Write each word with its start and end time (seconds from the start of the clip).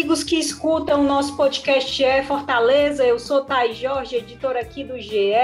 amigos 0.00 0.24
que 0.24 0.36
escutam 0.36 1.02
o 1.02 1.04
nosso 1.04 1.36
podcast 1.36 1.92
GE 1.92 2.26
Fortaleza. 2.26 3.06
Eu 3.06 3.18
sou 3.18 3.44
Thay 3.44 3.74
Jorge, 3.74 4.16
editora 4.16 4.58
aqui 4.58 4.82
do 4.82 4.98
GE, 4.98 5.34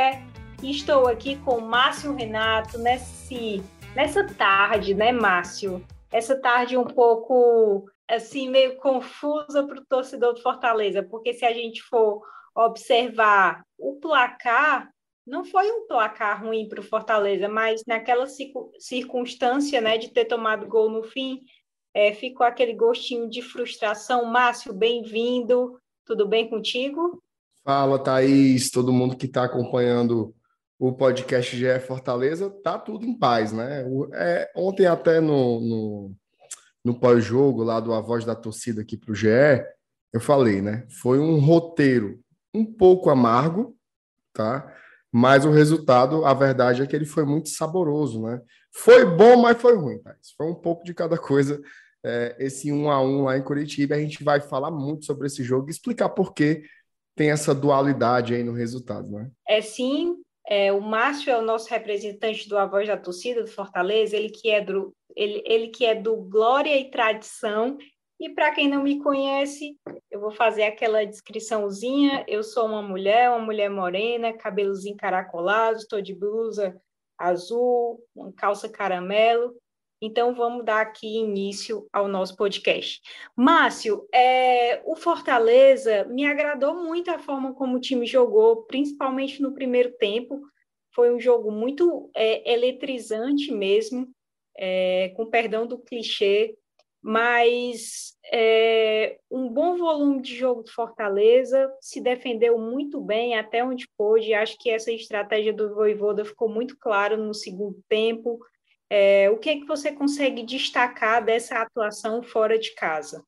e 0.63 0.71
estou 0.71 1.07
aqui 1.07 1.37
com 1.37 1.61
Márcio 1.61 2.15
Renato 2.15 2.79
nesse, 2.79 3.63
nessa 3.95 4.27
tarde, 4.27 4.95
né, 4.95 5.13
Márcio? 5.13 5.85
Essa 6.11 6.41
tarde 6.41 6.75
um 6.75 6.87
pouco 6.87 7.85
assim 8.09 8.49
meio 8.49 8.79
confusa 8.79 9.63
para 9.63 9.79
o 9.79 9.85
torcedor 9.85 10.33
do 10.33 10.41
Fortaleza, 10.41 11.03
porque 11.03 11.35
se 11.35 11.45
a 11.45 11.53
gente 11.53 11.83
for 11.83 12.23
observar 12.55 13.63
o 13.79 13.97
placar, 14.01 14.89
não 15.27 15.45
foi 15.45 15.71
um 15.71 15.87
placar 15.87 16.43
ruim 16.43 16.67
para 16.67 16.81
o 16.81 16.85
Fortaleza, 16.85 17.47
mas 17.47 17.83
naquela 17.87 18.27
circunstância, 18.79 19.83
né, 19.83 19.99
de 19.99 20.09
ter 20.09 20.25
tomado 20.25 20.67
gol 20.67 20.89
no 20.89 21.03
fim, 21.03 21.43
é, 21.97 22.13
ficou 22.13 22.47
aquele 22.47 22.75
gostinho 22.75 23.27
de 23.27 23.41
frustração. 23.41 24.27
Márcio, 24.27 24.71
bem-vindo. 24.75 25.81
Tudo 26.05 26.29
bem 26.29 26.47
contigo? 26.47 27.23
Fala, 27.65 27.99
Thaís, 27.99 28.71
todo 28.71 28.93
mundo 28.93 29.17
que 29.17 29.25
está 29.25 29.45
acompanhando 29.45 30.35
o 30.79 30.93
podcast 30.93 31.57
GE 31.57 31.81
Fortaleza, 31.81 32.51
tá 32.63 32.79
tudo 32.79 33.07
em 33.07 33.19
paz, 33.19 33.51
né? 33.51 33.83
É, 34.13 34.53
ontem 34.55 34.85
até 34.85 35.23
no, 35.23 35.59
no, 35.59 36.15
no 36.85 37.01
pós-jogo 37.01 37.63
lá 37.63 37.81
do 37.81 37.95
A 37.95 38.03
Voz 38.03 38.27
da 38.27 38.35
Torcida 38.35 38.83
aqui 38.83 38.99
para 38.99 39.13
o 39.13 39.15
GE, 39.15 39.29
eu 40.13 40.21
falei, 40.21 40.61
né? 40.61 40.87
Foi 41.01 41.19
um 41.19 41.41
roteiro 41.41 42.21
um 42.53 42.67
pouco 42.67 43.09
amargo, 43.09 43.75
tá? 44.35 44.71
Mas 45.11 45.47
o 45.47 45.51
resultado, 45.51 46.27
a 46.27 46.35
verdade 46.35 46.83
é 46.83 46.87
que 46.87 46.95
ele 46.95 47.07
foi 47.07 47.25
muito 47.25 47.49
saboroso, 47.49 48.21
né? 48.21 48.39
Foi 48.71 49.07
bom, 49.07 49.39
mas 49.39 49.57
foi 49.57 49.75
ruim, 49.75 49.99
Thais. 50.03 50.33
Foi 50.37 50.47
um 50.47 50.55
pouco 50.55 50.85
de 50.85 50.93
cada 50.93 51.17
coisa. 51.17 51.59
É, 52.07 52.37
esse 52.39 52.71
um 52.71 52.91
a 52.91 53.03
um 53.03 53.25
lá 53.25 53.37
em 53.37 53.43
Curitiba, 53.43 53.97
a 53.97 53.99
gente 53.99 54.23
vai 54.23 54.41
falar 54.41 54.71
muito 54.71 55.05
sobre 55.05 55.27
esse 55.27 55.43
jogo 55.43 55.69
e 55.69 55.71
explicar 55.71 56.09
por 56.11 56.33
que 56.33 56.63
tem 57.17 57.31
essa 57.31 57.55
dualidade 57.55 58.35
aí 58.35 58.45
no 58.45 58.53
resultado, 58.53 59.11
né? 59.11 59.31
É 59.49 59.61
sim, 59.61 60.17
é, 60.47 60.73
o 60.73 60.81
Márcio 60.81 61.31
é 61.31 61.39
o 61.39 61.43
nosso 61.43 61.69
representante 61.69 62.49
do 62.49 62.57
A 62.57 62.67
Voz 62.67 62.87
da 62.87 62.97
Torcida 62.97 63.43
do 63.43 63.51
Fortaleza, 63.51 64.17
ele 64.17 64.31
que 64.31 64.51
é 64.51 64.61
do, 64.61 64.95
ele, 65.17 65.43
ele 65.45 65.69
que 65.69 65.85
é 65.85 65.95
do 65.95 66.17
Glória 66.17 66.79
e 66.79 66.91
Tradição. 66.91 67.77
E 68.21 68.31
para 68.31 68.53
quem 68.53 68.69
não 68.69 68.83
me 68.83 69.03
conhece, 69.03 69.77
eu 70.11 70.21
vou 70.21 70.31
fazer 70.31 70.63
aquela 70.63 71.05
descriçãozinha. 71.05 72.25
Eu 72.29 72.43
sou 72.43 72.67
uma 72.67 72.81
mulher, 72.81 73.31
uma 73.31 73.41
mulher 73.41 73.69
morena, 73.69 74.33
cabelos 74.33 74.87
encaracolados, 74.87 75.83
estou 75.83 76.01
de 76.01 76.15
blusa 76.15 76.81
azul, 77.19 78.03
uma 78.15 78.33
calça 78.33 78.69
caramelo. 78.69 79.55
Então, 80.01 80.35
vamos 80.35 80.65
dar 80.65 80.83
aqui 80.83 81.07
início 81.07 81.87
ao 81.93 82.07
nosso 82.07 82.37
podcast. 82.37 83.01
Márcio, 83.35 84.07
é, 84.13 84.83
o 84.85 84.95
Fortaleza 84.95 86.05
me 86.05 86.27
agradou 86.27 86.75
muito 86.75 87.11
a 87.11 87.19
forma 87.19 87.55
como 87.55 87.77
o 87.77 87.81
time 87.81 88.07
jogou, 88.07 88.65
principalmente 88.65 89.41
no 89.41 89.55
primeiro 89.55 89.93
tempo. 89.93 90.43
Foi 90.95 91.13
um 91.15 91.19
jogo 91.19 91.51
muito 91.51 92.11
é, 92.15 92.53
eletrizante 92.53 93.51
mesmo, 93.51 94.09
é, 94.57 95.13
com 95.17 95.31
perdão 95.31 95.67
do 95.67 95.79
clichê, 95.79 96.55
mas 97.03 98.17
é, 98.33 99.19
um 99.31 99.49
bom 99.49 99.77
volume 99.77 100.21
de 100.21 100.35
jogo 100.35 100.63
do 100.63 100.73
Fortaleza, 100.73 101.73
se 101.81 102.01
defendeu 102.01 102.59
muito 102.59 103.01
bem 103.01 103.37
até 103.39 103.65
onde 103.65 103.89
pôde. 103.97 104.35
Acho 104.35 104.59
que 104.59 104.69
essa 104.69 104.93
estratégia 104.93 105.53
do 105.53 105.75
Voivoda 105.75 106.25
ficou 106.25 106.49
muito 106.49 106.77
claro 106.79 107.17
no 107.17 107.33
segundo 107.33 107.81
tempo 107.89 108.39
é, 108.91 109.31
o 109.31 109.39
que 109.39 109.51
é 109.51 109.57
que 109.57 109.67
você 109.67 109.93
consegue 109.93 110.45
destacar 110.45 111.25
dessa 111.25 111.57
atuação 111.61 112.23
fora 112.23 112.59
de 112.59 112.75
casa? 112.75 113.25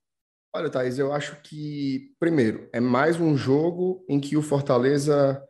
Olha, 0.55 0.71
Thaís, 0.71 0.99
eu 0.99 1.13
acho 1.13 1.41
que, 1.43 2.13
primeiro, 2.19 2.69
é 2.73 2.81
mais 2.81 3.21
um 3.21 3.37
jogo 3.37 4.05
em 4.09 4.19
que 4.19 4.37
o 4.37 4.43
Fortaleza 4.43 5.43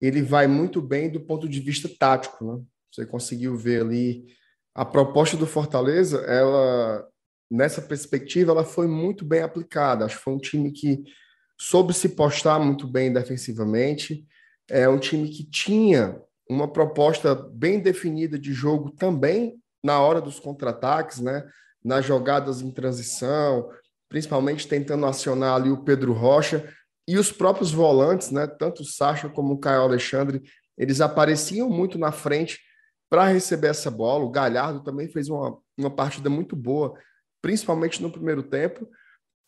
ele 0.00 0.20
vai 0.20 0.46
muito 0.46 0.82
bem 0.82 1.08
do 1.08 1.20
ponto 1.20 1.48
de 1.48 1.60
vista 1.60 1.88
tático. 1.88 2.44
Né? 2.44 2.62
Você 2.92 3.06
conseguiu 3.06 3.56
ver 3.56 3.82
ali 3.82 4.26
a 4.74 4.84
proposta 4.84 5.36
do 5.36 5.46
Fortaleza, 5.46 6.18
ela 6.26 7.08
nessa 7.50 7.82
perspectiva, 7.82 8.50
ela 8.50 8.64
foi 8.64 8.86
muito 8.86 9.24
bem 9.24 9.42
aplicada. 9.42 10.04
Acho 10.06 10.16
que 10.16 10.24
foi 10.24 10.32
um 10.32 10.38
time 10.38 10.72
que 10.72 11.04
soube 11.60 11.92
se 11.92 12.10
postar 12.10 12.58
muito 12.58 12.86
bem 12.88 13.12
defensivamente. 13.12 14.26
É 14.70 14.88
um 14.88 14.98
time 14.98 15.28
que 15.28 15.44
tinha 15.44 16.20
uma 16.48 16.70
proposta 16.70 17.34
bem 17.34 17.80
definida 17.80 18.38
de 18.38 18.52
jogo 18.52 18.90
também 18.90 19.60
na 19.82 20.00
hora 20.00 20.20
dos 20.20 20.38
contra-ataques, 20.38 21.20
né? 21.20 21.48
nas 21.84 22.04
jogadas 22.04 22.60
em 22.60 22.70
transição, 22.70 23.68
principalmente 24.08 24.68
tentando 24.68 25.06
acionar 25.06 25.56
ali 25.56 25.70
o 25.70 25.82
Pedro 25.82 26.12
Rocha 26.12 26.72
e 27.08 27.18
os 27.18 27.32
próprios 27.32 27.72
volantes, 27.72 28.30
né? 28.30 28.46
tanto 28.46 28.82
o 28.82 28.84
Sacha 28.84 29.28
como 29.28 29.54
o 29.54 29.58
Caio 29.58 29.82
Alexandre, 29.82 30.42
eles 30.78 31.00
apareciam 31.00 31.68
muito 31.68 31.98
na 31.98 32.12
frente 32.12 32.60
para 33.10 33.26
receber 33.26 33.68
essa 33.68 33.90
bola. 33.90 34.24
O 34.24 34.30
Galhardo 34.30 34.82
também 34.82 35.08
fez 35.08 35.28
uma, 35.28 35.58
uma 35.76 35.90
partida 35.90 36.30
muito 36.30 36.56
boa, 36.56 36.94
principalmente 37.42 38.00
no 38.00 38.10
primeiro 38.10 38.42
tempo. 38.42 38.88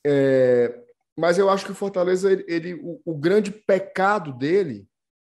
É, 0.07 0.83
mas 1.19 1.39
eu 1.39 1.49
acho 1.49 1.65
que 1.65 1.73
o 1.73 1.77
Fortaleza, 1.77 2.31
ele, 2.31 2.45
ele 2.47 2.75
o, 2.75 3.01
o, 3.05 3.17
grande 3.17 3.51
pecado 3.51 4.33
dele 4.33 4.87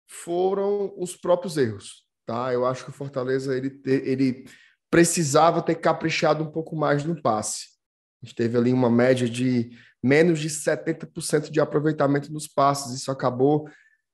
foram 0.06 0.94
os 0.96 1.16
próprios 1.16 1.56
erros, 1.56 2.04
tá? 2.24 2.52
Eu 2.52 2.64
acho 2.64 2.84
que 2.84 2.90
o 2.90 2.94
Fortaleza 2.94 3.56
ele, 3.56 3.80
ele 3.84 4.44
precisava 4.90 5.62
ter 5.62 5.76
caprichado 5.76 6.42
um 6.42 6.50
pouco 6.50 6.76
mais 6.76 7.04
no 7.04 7.20
passe. 7.20 7.76
A 8.22 8.26
gente 8.26 8.36
teve 8.36 8.56
ali 8.56 8.72
uma 8.72 8.90
média 8.90 9.28
de 9.28 9.70
menos 10.02 10.38
de 10.38 10.48
70% 10.48 11.50
de 11.50 11.60
aproveitamento 11.60 12.32
nos 12.32 12.46
passes, 12.46 12.94
isso 12.94 13.10
acabou 13.10 13.68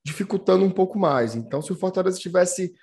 dificultando 0.04 0.64
um 0.64 0.70
pouco 0.70 0.98
mais. 0.98 1.34
Então, 1.34 1.62
se 1.62 1.70
o 1.70 1.76
Fortaleza 1.76 2.18
tivesse 2.18 2.74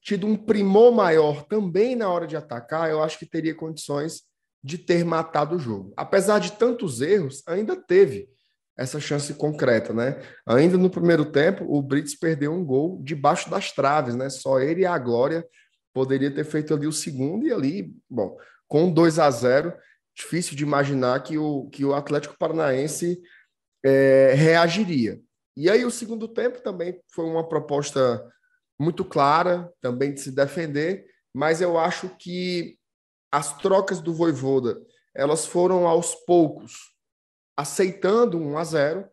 tido 0.00 0.26
um 0.26 0.36
primor 0.36 0.92
maior 0.92 1.44
também 1.44 1.96
na 1.96 2.08
hora 2.08 2.26
de 2.26 2.36
atacar, 2.36 2.90
eu 2.90 3.02
acho 3.02 3.18
que 3.18 3.26
teria 3.26 3.54
condições 3.54 4.22
de 4.62 4.78
ter 4.78 5.04
matado 5.04 5.56
o 5.56 5.58
jogo. 5.58 5.92
Apesar 5.96 6.38
de 6.38 6.52
tantos 6.52 7.00
erros, 7.00 7.42
ainda 7.46 7.76
teve 7.76 8.30
essa 8.76 8.98
chance 8.98 9.32
concreta, 9.34 9.92
né? 9.92 10.20
Ainda 10.46 10.76
no 10.76 10.90
primeiro 10.90 11.24
tempo, 11.24 11.64
o 11.68 11.80
Brits 11.80 12.14
perdeu 12.14 12.52
um 12.52 12.64
gol 12.64 13.00
debaixo 13.02 13.48
das 13.48 13.70
traves, 13.70 14.16
né? 14.16 14.28
Só 14.28 14.58
ele 14.60 14.82
e 14.82 14.86
a 14.86 14.98
Glória 14.98 15.46
poderia 15.92 16.30
ter 16.30 16.44
feito 16.44 16.74
ali 16.74 16.86
o 16.86 16.92
segundo 16.92 17.46
e 17.46 17.52
ali, 17.52 17.94
bom, 18.10 18.36
com 18.66 18.92
2 18.92 19.18
a 19.20 19.30
0, 19.30 19.72
difícil 20.16 20.56
de 20.56 20.64
imaginar 20.64 21.22
que 21.22 21.38
o, 21.38 21.68
que 21.70 21.84
o 21.84 21.94
Atlético 21.94 22.36
Paranaense 22.36 23.20
é, 23.84 24.34
reagiria. 24.34 25.20
E 25.56 25.70
aí 25.70 25.84
o 25.84 25.90
segundo 25.90 26.26
tempo 26.26 26.60
também 26.60 27.00
foi 27.12 27.24
uma 27.24 27.48
proposta 27.48 28.28
muito 28.78 29.04
clara, 29.04 29.72
também 29.80 30.12
de 30.12 30.20
se 30.20 30.32
defender, 30.32 31.06
mas 31.32 31.60
eu 31.60 31.78
acho 31.78 32.08
que 32.18 32.76
as 33.30 33.56
trocas 33.58 34.00
do 34.00 34.12
Voivoda, 34.12 34.80
elas 35.14 35.46
foram 35.46 35.86
aos 35.86 36.14
poucos 36.14 36.93
aceitando 37.56 38.38
um 38.38 38.58
a 38.58 38.64
0 38.64 39.06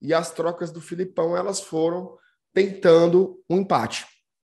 e 0.00 0.14
as 0.14 0.30
trocas 0.30 0.70
do 0.70 0.80
Filipão 0.80 1.36
elas 1.36 1.60
foram 1.60 2.16
tentando 2.54 3.42
um 3.48 3.58
empate, 3.58 4.06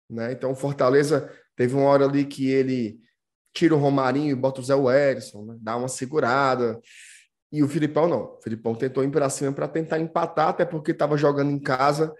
né? 0.10 0.32
Então 0.32 0.52
o 0.52 0.56
Fortaleza 0.56 1.32
teve 1.56 1.76
uma 1.76 1.86
hora 1.86 2.06
ali 2.06 2.26
que 2.26 2.50
ele 2.50 3.00
tira 3.54 3.76
o 3.76 3.78
Romarinho 3.78 4.32
e 4.32 4.36
bota 4.36 4.62
o 4.62 4.64
Zé 4.64 4.76
Wellison, 4.76 5.46
né? 5.46 5.58
dá 5.62 5.78
uma 5.78 5.88
segurada. 5.88 6.82
E 7.52 7.62
o 7.62 7.70
Filipão 7.70 8.08
não. 8.08 8.36
O 8.36 8.42
Filipão 8.42 8.74
tentou 8.74 9.04
ir 9.04 9.12
para 9.12 9.30
cima 9.30 9.54
para 9.54 9.68
tentar 9.68 10.00
empatar, 10.00 10.50
até 10.50 10.66
porque 10.66 10.92
estava 10.92 11.16
jogando 11.16 11.52
em 11.52 11.60
casa 11.60 12.14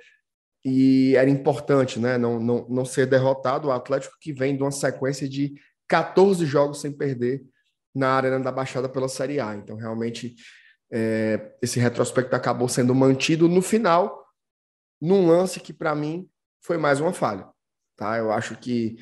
e 0.64 1.16
era 1.16 1.30
importante, 1.30 2.00
né? 2.00 2.18
Não, 2.18 2.40
não, 2.40 2.68
não 2.70 2.86
ser 2.86 3.08
derrotado. 3.08 3.68
O 3.68 3.72
Atlético 3.72 4.16
que 4.22 4.32
vem 4.32 4.56
de 4.56 4.62
uma 4.62 4.72
sequência 4.72 5.28
de 5.28 5.56
14 5.88 6.46
jogos 6.46 6.82
sem 6.82 6.92
perder 6.92 7.44
na 7.94 8.12
Arena 8.12 8.40
da 8.40 8.52
Baixada 8.52 8.88
pela 8.88 9.10
Série 9.10 9.40
A. 9.40 9.56
Então, 9.56 9.76
realmente, 9.76 10.36
é, 10.96 11.56
esse 11.60 11.80
retrospecto 11.80 12.36
acabou 12.36 12.70
sendo 12.70 12.94
mantido 12.94 13.50
no 13.50 13.64
final, 13.64 14.28
num 15.02 15.28
lance 15.28 15.60
que, 15.60 15.74
para 15.74 15.96
mim, 15.96 16.30
foi 16.62 16.78
mais 16.78 17.00
uma 17.00 17.12
falha. 17.12 17.48
Tá? 17.98 18.18
Eu 18.18 18.32
acho 18.32 18.56
que 18.58 18.96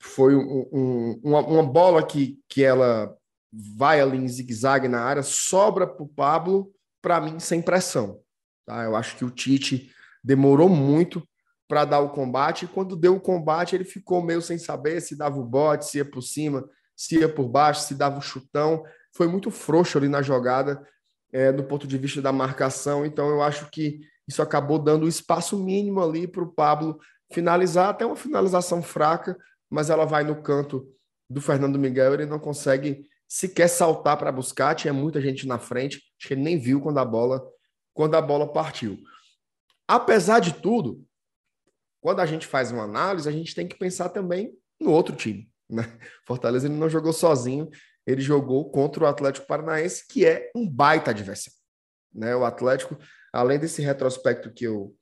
foi 0.00 0.34
um, 0.34 0.68
um, 0.72 1.20
uma, 1.22 1.40
uma, 1.46 1.62
bola 1.62 2.04
que, 2.04 2.40
que 2.48 2.64
ela 2.64 3.16
vai 3.52 4.00
ali 4.00 4.18
em 4.18 4.26
zigue-zague 4.26 4.88
na 4.88 5.00
área, 5.00 5.22
sobra 5.22 5.86
para 5.86 6.02
o 6.02 6.08
Pablo, 6.08 6.72
para 7.00 7.20
mim, 7.20 7.38
sem 7.38 7.62
pressão. 7.62 8.20
Tá? 8.66 8.82
Eu 8.82 8.96
acho 8.96 9.16
que 9.16 9.24
o 9.24 9.30
Tite 9.30 9.92
demorou 10.24 10.68
muito 10.68 11.22
para 11.68 11.84
dar 11.84 12.00
o 12.00 12.10
combate, 12.10 12.64
e 12.64 12.68
quando 12.68 12.96
deu 12.96 13.14
o 13.14 13.20
combate, 13.20 13.76
ele 13.76 13.84
ficou 13.84 14.20
meio 14.22 14.42
sem 14.42 14.58
saber 14.58 15.00
se 15.00 15.16
dava 15.16 15.38
o 15.38 15.44
bote, 15.44 15.86
se 15.86 15.98
ia 15.98 16.04
por 16.04 16.20
cima, 16.20 16.68
se 16.96 17.20
ia 17.20 17.32
por 17.32 17.48
baixo, 17.48 17.82
se 17.82 17.94
dava 17.94 18.18
o 18.18 18.22
chutão. 18.22 18.82
Foi 19.14 19.28
muito 19.28 19.52
frouxo 19.52 19.96
ali 19.96 20.08
na 20.08 20.20
jogada 20.20 20.84
é, 21.32 21.50
do 21.50 21.64
ponto 21.64 21.86
de 21.86 21.96
vista 21.96 22.20
da 22.20 22.30
marcação. 22.30 23.04
Então, 23.06 23.28
eu 23.30 23.42
acho 23.42 23.70
que 23.70 24.00
isso 24.28 24.42
acabou 24.42 24.78
dando 24.78 25.04
o 25.04 25.08
espaço 25.08 25.58
mínimo 25.58 26.02
ali 26.02 26.26
para 26.26 26.42
o 26.42 26.52
Pablo 26.52 26.98
finalizar, 27.32 27.88
até 27.88 28.04
uma 28.04 28.14
finalização 28.14 28.82
fraca, 28.82 29.36
mas 29.70 29.90
ela 29.90 30.04
vai 30.04 30.22
no 30.22 30.42
canto 30.42 30.86
do 31.28 31.40
Fernando 31.40 31.78
Miguel, 31.78 32.14
ele 32.14 32.26
não 32.26 32.38
consegue 32.38 33.08
se 33.26 33.48
quer 33.48 33.68
saltar 33.68 34.18
para 34.18 34.30
buscar, 34.30 34.74
tinha 34.74 34.92
muita 34.92 35.18
gente 35.20 35.46
na 35.46 35.58
frente, 35.58 35.96
acho 36.18 36.28
que 36.28 36.34
ele 36.34 36.42
nem 36.42 36.58
viu 36.58 36.80
quando 36.80 36.98
a 36.98 37.04
bola 37.04 37.42
quando 37.94 38.14
a 38.14 38.22
bola 38.22 38.50
partiu. 38.50 38.98
Apesar 39.86 40.38
de 40.38 40.54
tudo, 40.54 41.04
quando 42.00 42.20
a 42.20 42.26
gente 42.26 42.46
faz 42.46 42.70
uma 42.72 42.84
análise, 42.84 43.28
a 43.28 43.32
gente 43.32 43.54
tem 43.54 43.66
que 43.66 43.78
pensar 43.78 44.08
também 44.08 44.52
no 44.80 44.90
outro 44.90 45.14
time. 45.14 45.50
Né? 45.68 45.84
Fortaleza 46.26 46.66
ele 46.66 46.76
não 46.76 46.88
jogou 46.88 47.12
sozinho, 47.12 47.68
ele 48.06 48.20
jogou 48.20 48.70
contra 48.70 49.04
o 49.04 49.06
Atlético 49.06 49.46
Paranaense, 49.46 50.04
que 50.08 50.26
é 50.26 50.50
um 50.54 50.68
baita 50.68 51.10
adversário. 51.10 51.58
Né? 52.14 52.34
O 52.34 52.44
Atlético, 52.44 52.96
além 53.32 53.58
desse 53.58 53.80
retrospecto 53.82 54.52
que 54.52 54.64
eu, 54.64 54.94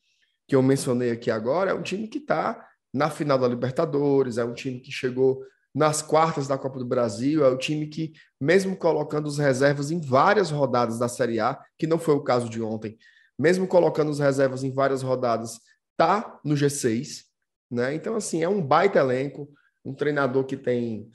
que 0.46 0.54
eu 0.54 0.62
mencionei 0.62 1.10
aqui 1.10 1.30
agora, 1.30 1.70
é 1.70 1.74
um 1.74 1.82
time 1.82 2.08
que 2.08 2.18
está 2.18 2.66
na 2.92 3.08
final 3.08 3.38
da 3.38 3.48
Libertadores, 3.48 4.38
é 4.38 4.44
um 4.44 4.54
time 4.54 4.80
que 4.80 4.90
chegou 4.90 5.42
nas 5.74 6.02
quartas 6.02 6.48
da 6.48 6.58
Copa 6.58 6.78
do 6.78 6.84
Brasil, 6.84 7.44
é 7.44 7.48
o 7.48 7.56
time 7.56 7.86
que, 7.86 8.12
mesmo 8.40 8.76
colocando 8.76 9.26
os 9.26 9.38
reservas 9.38 9.90
em 9.90 10.00
várias 10.00 10.50
rodadas 10.50 10.98
da 10.98 11.08
Série 11.08 11.38
A, 11.38 11.58
que 11.78 11.86
não 11.86 11.98
foi 11.98 12.14
o 12.14 12.22
caso 12.22 12.48
de 12.48 12.60
ontem, 12.60 12.98
mesmo 13.38 13.66
colocando 13.66 14.10
os 14.10 14.18
reservas 14.18 14.64
em 14.64 14.72
várias 14.72 15.02
rodadas, 15.02 15.60
tá 15.96 16.40
no 16.44 16.54
G6, 16.54 17.24
né? 17.70 17.94
Então, 17.94 18.16
assim, 18.16 18.42
é 18.42 18.48
um 18.48 18.60
baita 18.60 18.98
elenco, 18.98 19.48
um 19.84 19.94
treinador 19.94 20.44
que 20.44 20.56
tem 20.56 21.08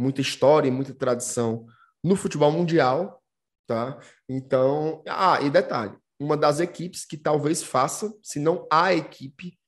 muita 0.00 0.20
história 0.20 0.68
e 0.68 0.70
muita 0.70 0.94
tradição 0.94 1.66
no 2.02 2.16
futebol 2.16 2.50
mundial, 2.50 3.22
tá? 3.66 3.98
Então, 4.28 5.02
ah, 5.06 5.38
e 5.42 5.50
detalhe, 5.50 5.94
uma 6.18 6.36
das 6.36 6.58
equipes 6.58 7.04
que 7.04 7.16
talvez 7.16 7.62
faça, 7.62 8.12
se 8.22 8.40
não 8.40 8.66
a 8.72 8.94
equipe 8.94 9.58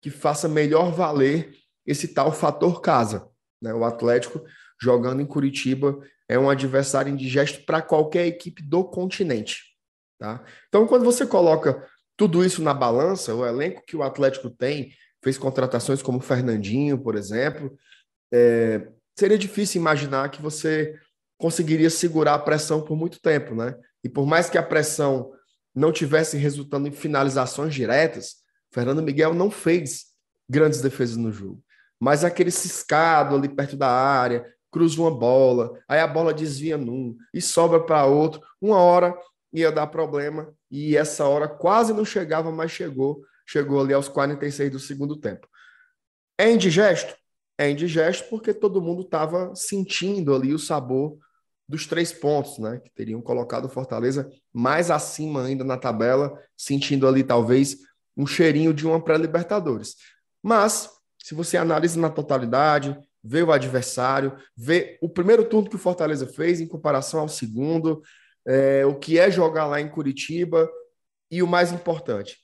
que 0.00 0.10
faça 0.10 0.48
melhor 0.48 0.92
valer 0.92 1.52
esse 1.84 2.08
tal 2.08 2.32
fator 2.32 2.80
casa, 2.80 3.28
né? 3.60 3.74
O 3.74 3.84
Atlético 3.84 4.44
jogando 4.80 5.20
em 5.20 5.26
Curitiba 5.26 6.00
é 6.28 6.38
um 6.38 6.48
adversário 6.48 7.12
indigesto 7.12 7.64
para 7.66 7.82
qualquer 7.82 8.26
equipe 8.26 8.62
do 8.62 8.84
continente. 8.84 9.76
Tá? 10.18 10.44
Então, 10.68 10.86
quando 10.86 11.04
você 11.04 11.26
coloca 11.26 11.84
tudo 12.16 12.44
isso 12.44 12.62
na 12.62 12.72
balança, 12.72 13.34
o 13.34 13.44
elenco 13.44 13.82
que 13.84 13.96
o 13.96 14.02
Atlético 14.02 14.48
tem, 14.48 14.92
fez 15.22 15.36
contratações 15.36 16.02
como 16.02 16.20
Fernandinho, 16.20 16.98
por 16.98 17.16
exemplo, 17.16 17.76
é, 18.32 18.86
seria 19.20 19.38
difícil 19.38 19.80
imaginar 19.80 20.30
que 20.30 20.42
você 20.42 20.98
conseguiria 21.38 21.88
segurar 21.88 22.34
a 22.34 22.38
pressão 22.38 22.82
por 22.82 22.96
muito 22.96 23.20
tempo, 23.20 23.54
né? 23.54 23.74
E 24.02 24.08
por 24.08 24.26
mais 24.26 24.50
que 24.50 24.58
a 24.58 24.62
pressão 24.62 25.32
não 25.74 25.92
tivesse 25.92 26.36
resultando 26.36 26.88
em 26.88 26.92
finalizações 26.92 27.74
diretas, 27.74 28.36
Fernando 28.72 29.02
Miguel 29.02 29.32
não 29.32 29.50
fez 29.50 30.06
grandes 30.48 30.80
defesas 30.80 31.16
no 31.16 31.30
jogo 31.30 31.62
mas 32.00 32.24
aquele 32.24 32.50
ciscado 32.50 33.36
ali 33.36 33.48
perto 33.48 33.76
da 33.76 33.90
área, 33.90 34.46
cruza 34.72 35.00
uma 35.00 35.10
bola, 35.10 35.78
aí 35.86 36.00
a 36.00 36.06
bola 36.06 36.32
desvia 36.32 36.78
num 36.78 37.16
e 37.34 37.42
sobra 37.42 37.78
para 37.78 38.06
outro, 38.06 38.40
uma 38.60 38.78
hora 38.78 39.14
ia 39.52 39.70
dar 39.70 39.86
problema 39.88 40.54
e 40.70 40.96
essa 40.96 41.26
hora 41.26 41.46
quase 41.46 41.92
não 41.92 42.04
chegava, 42.04 42.50
mas 42.50 42.70
chegou, 42.70 43.22
chegou 43.46 43.80
ali 43.80 43.92
aos 43.92 44.08
46 44.08 44.70
do 44.70 44.78
segundo 44.78 45.16
tempo. 45.16 45.46
É 46.38 46.50
indigesto? 46.50 47.14
É 47.60 47.68
indigesto 47.68 48.26
porque 48.30 48.54
todo 48.54 48.80
mundo 48.80 49.02
estava 49.02 49.54
sentindo 49.54 50.34
ali 50.34 50.54
o 50.54 50.58
sabor 50.58 51.18
dos 51.68 51.86
três 51.86 52.10
pontos, 52.10 52.56
né? 52.56 52.80
Que 52.82 52.88
teriam 52.88 53.20
colocado 53.20 53.66
o 53.66 53.68
Fortaleza 53.68 54.30
mais 54.50 54.90
acima 54.90 55.44
ainda 55.44 55.62
na 55.62 55.76
tabela, 55.76 56.32
sentindo 56.56 57.06
ali 57.06 57.22
talvez 57.22 57.76
um 58.16 58.26
cheirinho 58.26 58.72
de 58.72 58.86
uma 58.86 58.98
pré-Libertadores. 58.98 59.96
Mas 60.42 60.88
se 61.22 61.34
você 61.34 61.58
analisa 61.58 62.00
na 62.00 62.08
totalidade, 62.08 62.98
vê 63.22 63.42
o 63.42 63.52
adversário, 63.52 64.34
vê 64.56 64.98
o 65.02 65.08
primeiro 65.10 65.44
turno 65.44 65.68
que 65.68 65.76
o 65.76 65.78
Fortaleza 65.78 66.26
fez 66.26 66.62
em 66.62 66.66
comparação 66.66 67.20
ao 67.20 67.28
segundo, 67.28 68.00
é, 68.46 68.86
o 68.86 68.98
que 68.98 69.18
é 69.18 69.30
jogar 69.30 69.66
lá 69.66 69.78
em 69.78 69.90
Curitiba 69.90 70.66
e 71.30 71.42
o 71.42 71.46
mais 71.46 71.72
importante, 71.72 72.38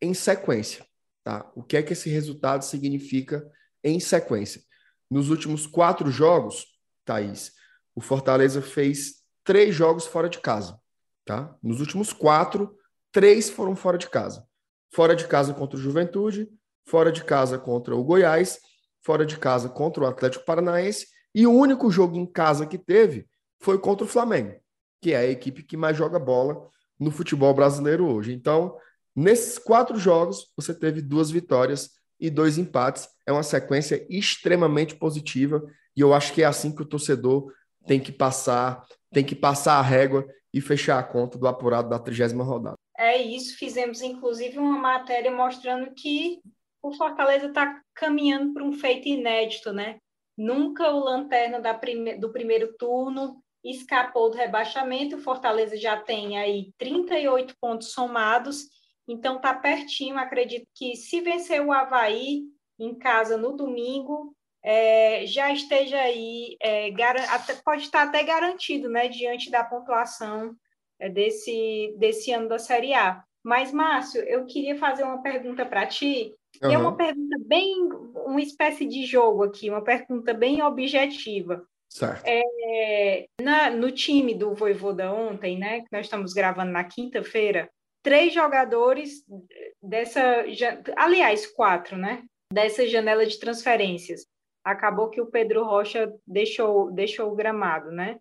em 0.00 0.14
sequência. 0.14 0.86
Tá? 1.22 1.52
O 1.54 1.62
que 1.62 1.76
é 1.76 1.82
que 1.82 1.92
esse 1.92 2.08
resultado 2.08 2.64
significa 2.64 3.44
em 3.84 4.00
sequência? 4.00 4.62
Nos 5.10 5.28
últimos 5.28 5.66
quatro 5.66 6.10
jogos, 6.10 6.66
Thaís, 7.04 7.52
o 7.94 8.00
Fortaleza 8.00 8.60
fez 8.60 9.22
três 9.44 9.74
jogos 9.74 10.06
fora 10.06 10.28
de 10.28 10.40
casa. 10.40 10.80
Tá? 11.24 11.54
Nos 11.62 11.80
últimos 11.80 12.12
quatro, 12.12 12.76
três 13.12 13.50
foram 13.50 13.76
fora 13.76 13.98
de 13.98 14.08
casa. 14.08 14.44
Fora 14.92 15.14
de 15.14 15.26
casa 15.28 15.54
contra 15.54 15.78
o 15.78 15.80
Juventude, 15.80 16.48
fora 16.86 17.12
de 17.12 17.22
casa 17.22 17.58
contra 17.58 17.94
o 17.94 18.02
Goiás, 18.02 18.58
fora 19.02 19.24
de 19.26 19.38
casa 19.38 19.68
contra 19.68 20.02
o 20.02 20.06
Atlético 20.06 20.44
Paranaense, 20.44 21.06
e 21.34 21.46
o 21.46 21.52
único 21.52 21.90
jogo 21.90 22.16
em 22.16 22.26
casa 22.26 22.66
que 22.66 22.78
teve 22.78 23.28
foi 23.60 23.78
contra 23.78 24.04
o 24.04 24.08
Flamengo, 24.08 24.54
que 25.00 25.12
é 25.12 25.18
a 25.18 25.26
equipe 25.26 25.62
que 25.62 25.76
mais 25.76 25.96
joga 25.96 26.18
bola 26.18 26.68
no 26.98 27.10
futebol 27.10 27.52
brasileiro 27.52 28.06
hoje. 28.06 28.32
Então, 28.32 28.76
nesses 29.14 29.58
quatro 29.58 29.98
jogos, 29.98 30.52
você 30.56 30.72
teve 30.72 31.02
duas 31.02 31.30
vitórias 31.30 31.90
e 32.18 32.30
dois 32.30 32.58
empates. 32.58 33.08
É 33.26 33.32
uma 33.32 33.42
sequência 33.42 34.06
extremamente 34.08 34.94
positiva, 34.94 35.64
e 35.96 36.00
eu 36.00 36.12
acho 36.12 36.32
que 36.32 36.42
é 36.42 36.46
assim 36.46 36.74
que 36.74 36.82
o 36.82 36.86
torcedor 36.86 37.52
tem 37.86 38.00
que 38.00 38.12
passar, 38.12 38.84
tem 39.12 39.24
que 39.24 39.34
passar 39.34 39.74
a 39.74 39.82
régua 39.82 40.26
e 40.52 40.60
fechar 40.60 40.98
a 40.98 41.02
conta 41.02 41.38
do 41.38 41.46
apurado 41.46 41.88
da 41.88 41.98
trigésima 41.98 42.44
rodada. 42.44 42.76
É 42.96 43.20
isso, 43.20 43.56
fizemos 43.58 44.02
inclusive 44.02 44.58
uma 44.58 44.78
matéria 44.78 45.30
mostrando 45.30 45.92
que 45.94 46.40
o 46.82 46.92
Fortaleza 46.92 47.46
está 47.46 47.80
caminhando 47.94 48.52
para 48.52 48.62
um 48.62 48.72
feito 48.72 49.08
inédito, 49.08 49.72
né? 49.72 49.96
Nunca 50.36 50.90
o 50.90 51.00
Lanterna 51.00 51.60
prime... 51.74 52.18
do 52.18 52.30
primeiro 52.30 52.74
turno 52.76 53.42
escapou 53.64 54.30
do 54.30 54.36
rebaixamento. 54.36 55.16
O 55.16 55.20
Fortaleza 55.20 55.76
já 55.76 55.96
tem 55.96 56.38
aí 56.38 56.72
38 56.78 57.54
pontos 57.60 57.92
somados, 57.92 58.64
então 59.06 59.36
está 59.36 59.54
pertinho. 59.54 60.18
Acredito 60.18 60.66
que 60.74 60.96
se 60.96 61.20
vencer 61.20 61.60
o 61.60 61.72
Havaí 61.72 62.42
em 62.78 62.94
casa 62.94 63.36
no 63.36 63.52
domingo, 63.52 64.34
é, 64.62 65.26
já 65.26 65.52
esteja 65.52 65.98
aí, 65.98 66.56
é, 66.60 66.90
pode 67.64 67.82
estar 67.82 68.02
até 68.02 68.22
garantido, 68.22 68.88
né, 68.88 69.08
diante 69.08 69.50
da 69.50 69.62
pontuação 69.62 70.56
é, 70.98 71.08
desse, 71.08 71.94
desse 71.98 72.32
ano 72.32 72.48
da 72.48 72.58
Série 72.58 72.94
A. 72.94 73.22
Mas, 73.42 73.72
Márcio, 73.72 74.22
eu 74.22 74.46
queria 74.46 74.76
fazer 74.76 75.04
uma 75.04 75.22
pergunta 75.22 75.66
para 75.66 75.86
ti, 75.86 76.34
Uhum. 76.62 76.70
É 76.70 76.78
uma 76.78 76.96
pergunta 76.96 77.36
bem, 77.46 77.88
uma 78.14 78.40
espécie 78.40 78.86
de 78.86 79.04
jogo 79.04 79.42
aqui, 79.42 79.68
uma 79.70 79.82
pergunta 79.82 80.32
bem 80.32 80.62
objetiva. 80.62 81.66
Certo. 81.88 82.24
É, 82.26 83.26
na, 83.40 83.70
no 83.70 83.90
time 83.92 84.34
do 84.34 84.54
Voivoda 84.54 85.12
ontem, 85.12 85.58
né, 85.58 85.80
que 85.80 85.88
nós 85.92 86.06
estamos 86.06 86.32
gravando 86.32 86.72
na 86.72 86.84
quinta-feira, 86.84 87.68
três 88.04 88.32
jogadores 88.32 89.24
dessa, 89.82 90.44
aliás, 90.96 91.46
quatro, 91.48 91.96
né, 91.96 92.22
dessa 92.52 92.86
janela 92.86 93.26
de 93.26 93.40
transferências. 93.40 94.26
Acabou 94.62 95.10
que 95.10 95.20
o 95.20 95.26
Pedro 95.26 95.64
Rocha 95.64 96.12
deixou, 96.24 96.92
deixou 96.92 97.32
o 97.32 97.34
gramado, 97.34 97.90
né? 97.90 98.18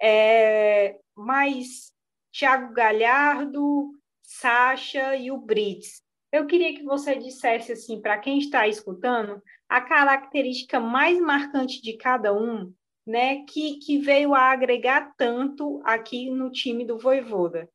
É, 0.00 0.98
mas 1.16 1.92
Thiago 2.30 2.74
Galhardo, 2.74 3.92
Sacha 4.22 5.16
e 5.16 5.30
o 5.30 5.38
Brits 5.38 6.02
eu 6.32 6.46
queria 6.46 6.74
que 6.74 6.82
você 6.82 7.14
dissesse 7.14 7.72
assim 7.72 8.00
para 8.00 8.18
quem 8.18 8.38
está 8.38 8.66
escutando 8.66 9.40
a 9.68 9.82
característica 9.82 10.80
mais 10.80 11.20
marcante 11.20 11.82
de 11.82 11.92
cada 11.98 12.32
um, 12.34 12.72
né, 13.06 13.44
que, 13.44 13.78
que 13.78 13.98
veio 13.98 14.34
a 14.34 14.50
agregar 14.50 15.12
tanto 15.16 15.82
aqui 15.84 16.30
no 16.30 16.50
time 16.50 16.86
do 16.86 16.98
Voivoda. 16.98 17.68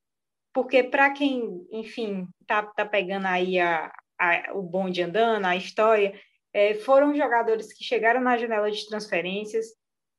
Porque 0.57 0.81
para 0.81 1.11
quem, 1.11 1.67
enfim, 1.71 2.27
tá, 2.47 2.63
tá 2.63 2.83
pegando 2.83 3.27
aí 3.27 3.59
a, 3.59 3.93
a, 4.19 4.53
o 4.55 4.63
bonde 4.63 5.03
andando, 5.03 5.45
a 5.45 5.55
história, 5.55 6.19
é, 6.51 6.73
foram 6.73 7.15
jogadores 7.15 7.71
que 7.71 7.83
chegaram 7.83 8.19
na 8.19 8.35
janela 8.39 8.71
de 8.71 8.87
transferências, 8.87 9.67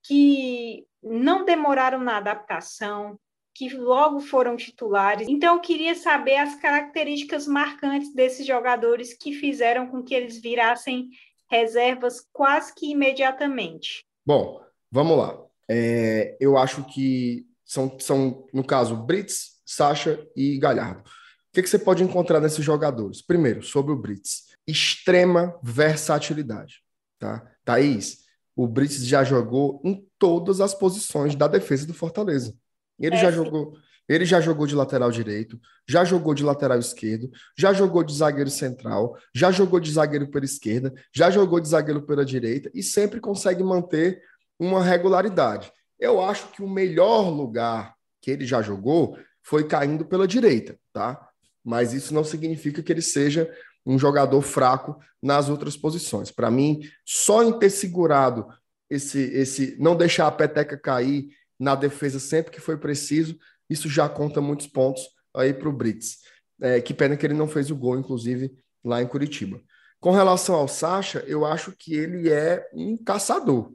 que 0.05 0.87
não 1.03 1.45
demoraram 1.45 1.99
na 1.99 2.19
adaptação, 2.19 3.19
que 3.53 3.69
logo 3.71 4.21
foram 4.21 4.57
titulares. 4.57 5.27
Então, 5.27 5.57
eu 5.57 5.61
queria 5.61 5.97
saber 5.97 6.37
as 6.37 6.55
características 6.55 7.49
marcantes 7.49 8.15
desses 8.15 8.47
jogadores 8.47 9.15
que 9.15 9.33
fizeram 9.33 9.89
com 9.89 10.05
que 10.05 10.15
eles 10.15 10.41
virassem 10.41 11.09
reservas 11.51 12.25
quase 12.33 12.73
que 12.77 12.93
imediatamente. 12.93 14.07
Bom, 14.25 14.63
vamos 14.89 15.19
lá. 15.19 15.37
É, 15.69 16.37
eu 16.39 16.57
acho 16.57 16.85
que 16.85 17.45
são, 17.65 17.99
são, 17.99 18.47
no 18.53 18.63
caso, 18.63 18.95
Brits, 18.95 19.58
Sacha 19.69 20.27
e 20.35 20.59
Galhardo. 20.59 21.01
O 21.01 21.05
que, 21.53 21.63
que 21.63 21.69
você 21.69 21.79
pode 21.79 22.03
encontrar 22.03 22.41
nesses 22.41 22.65
jogadores? 22.65 23.21
Primeiro, 23.21 23.63
sobre 23.63 23.93
o 23.93 23.97
Brits, 23.97 24.45
extrema 24.67 25.55
versatilidade. 25.63 26.83
Tá? 27.19 27.47
Thaís, 27.67 28.21
o 28.57 28.67
Brits 28.67 29.05
já 29.05 29.23
jogou 29.23 29.83
em 29.85 30.07
todas 30.19 30.63
as 30.63 30.75
posições 30.75 31.35
da 31.35 31.47
defesa 31.47 31.87
do 31.87 31.93
Fortaleza. 31.93 32.57
Ele 32.99 33.17
é, 33.17 33.21
já 33.21 33.31
sim. 33.31 33.37
jogou, 33.37 33.75
ele 34.09 34.25
já 34.25 34.41
jogou 34.41 34.67
de 34.67 34.75
lateral 34.75 35.11
direito, 35.11 35.61
já 35.87 36.03
jogou 36.03 36.33
de 36.33 36.43
lateral 36.43 36.79
esquerdo, 36.79 37.31
já 37.57 37.75
jogou 37.75 38.03
de 38.03 38.15
zagueiro 38.15 38.51
central, 38.51 39.19
já 39.35 39.51
jogou 39.51 39.79
de 39.79 39.93
zagueiro 39.93 40.31
pela 40.31 40.47
esquerda, 40.47 40.95
já 41.15 41.31
jogou 41.31 41.61
de 41.61 41.69
zagueiro 41.69 42.07
pela 42.07 42.25
direita 42.25 42.71
e 42.73 42.83
sempre 42.83 43.21
consegue 43.21 43.63
manter 43.63 44.23
uma 44.59 44.83
regularidade. 44.83 45.71
Eu 46.01 46.23
acho 46.23 46.49
que 46.53 46.63
o 46.63 46.71
melhor 46.71 47.29
lugar 47.29 47.95
que 48.21 48.31
ele 48.31 48.47
já 48.47 48.63
jogou 48.63 49.19
foi 49.49 49.65
caindo 49.65 50.05
pela 50.05 50.29
direita, 50.29 50.79
tá? 50.93 51.27
Mas 51.65 51.95
isso 51.95 52.13
não 52.13 52.23
significa 52.23 52.83
que 52.83 52.93
ele 52.93 53.01
seja 53.01 53.51
um 53.85 53.99
jogador 53.99 54.43
fraco 54.43 55.01
nas 55.23 55.49
outras 55.49 55.75
posições. 55.75 56.31
Para 56.31 56.51
mim, 56.51 56.83
só 57.03 57.43
em 57.43 57.59
ter 57.59 57.71
segurado 57.71 58.47
esse, 58.91 59.19
esse, 59.19 59.77
não 59.81 59.97
deixar 59.97 60.27
a 60.27 60.31
peteca 60.31 60.77
cair 60.77 61.29
na 61.59 61.75
defesa 61.75 62.21
sempre 62.21 62.53
que 62.53 62.61
foi 62.61 62.77
preciso, 62.77 63.39
isso 63.71 63.89
já 63.89 64.07
conta 64.07 64.39
muitos 64.41 64.67
pontos 64.67 65.03
aí 65.35 65.55
para 65.55 65.69
o 65.69 65.73
Brits. 65.73 66.19
É, 66.61 66.81
que 66.83 66.93
pena 66.93 67.17
que 67.17 67.25
ele 67.25 67.35
não 67.35 67.49
fez 67.49 67.71
o 67.71 67.77
gol, 67.77 67.99
inclusive, 67.99 68.53
lá 68.85 69.01
em 69.01 69.07
Curitiba. 69.07 69.63
Com 69.99 70.11
relação 70.11 70.57
ao 70.57 70.69
Sacha, 70.69 71.25
eu 71.27 71.47
acho 71.47 71.73
que 71.73 71.95
ele 71.95 72.31
é 72.31 72.69
um 72.75 72.99
caçador. 72.99 73.73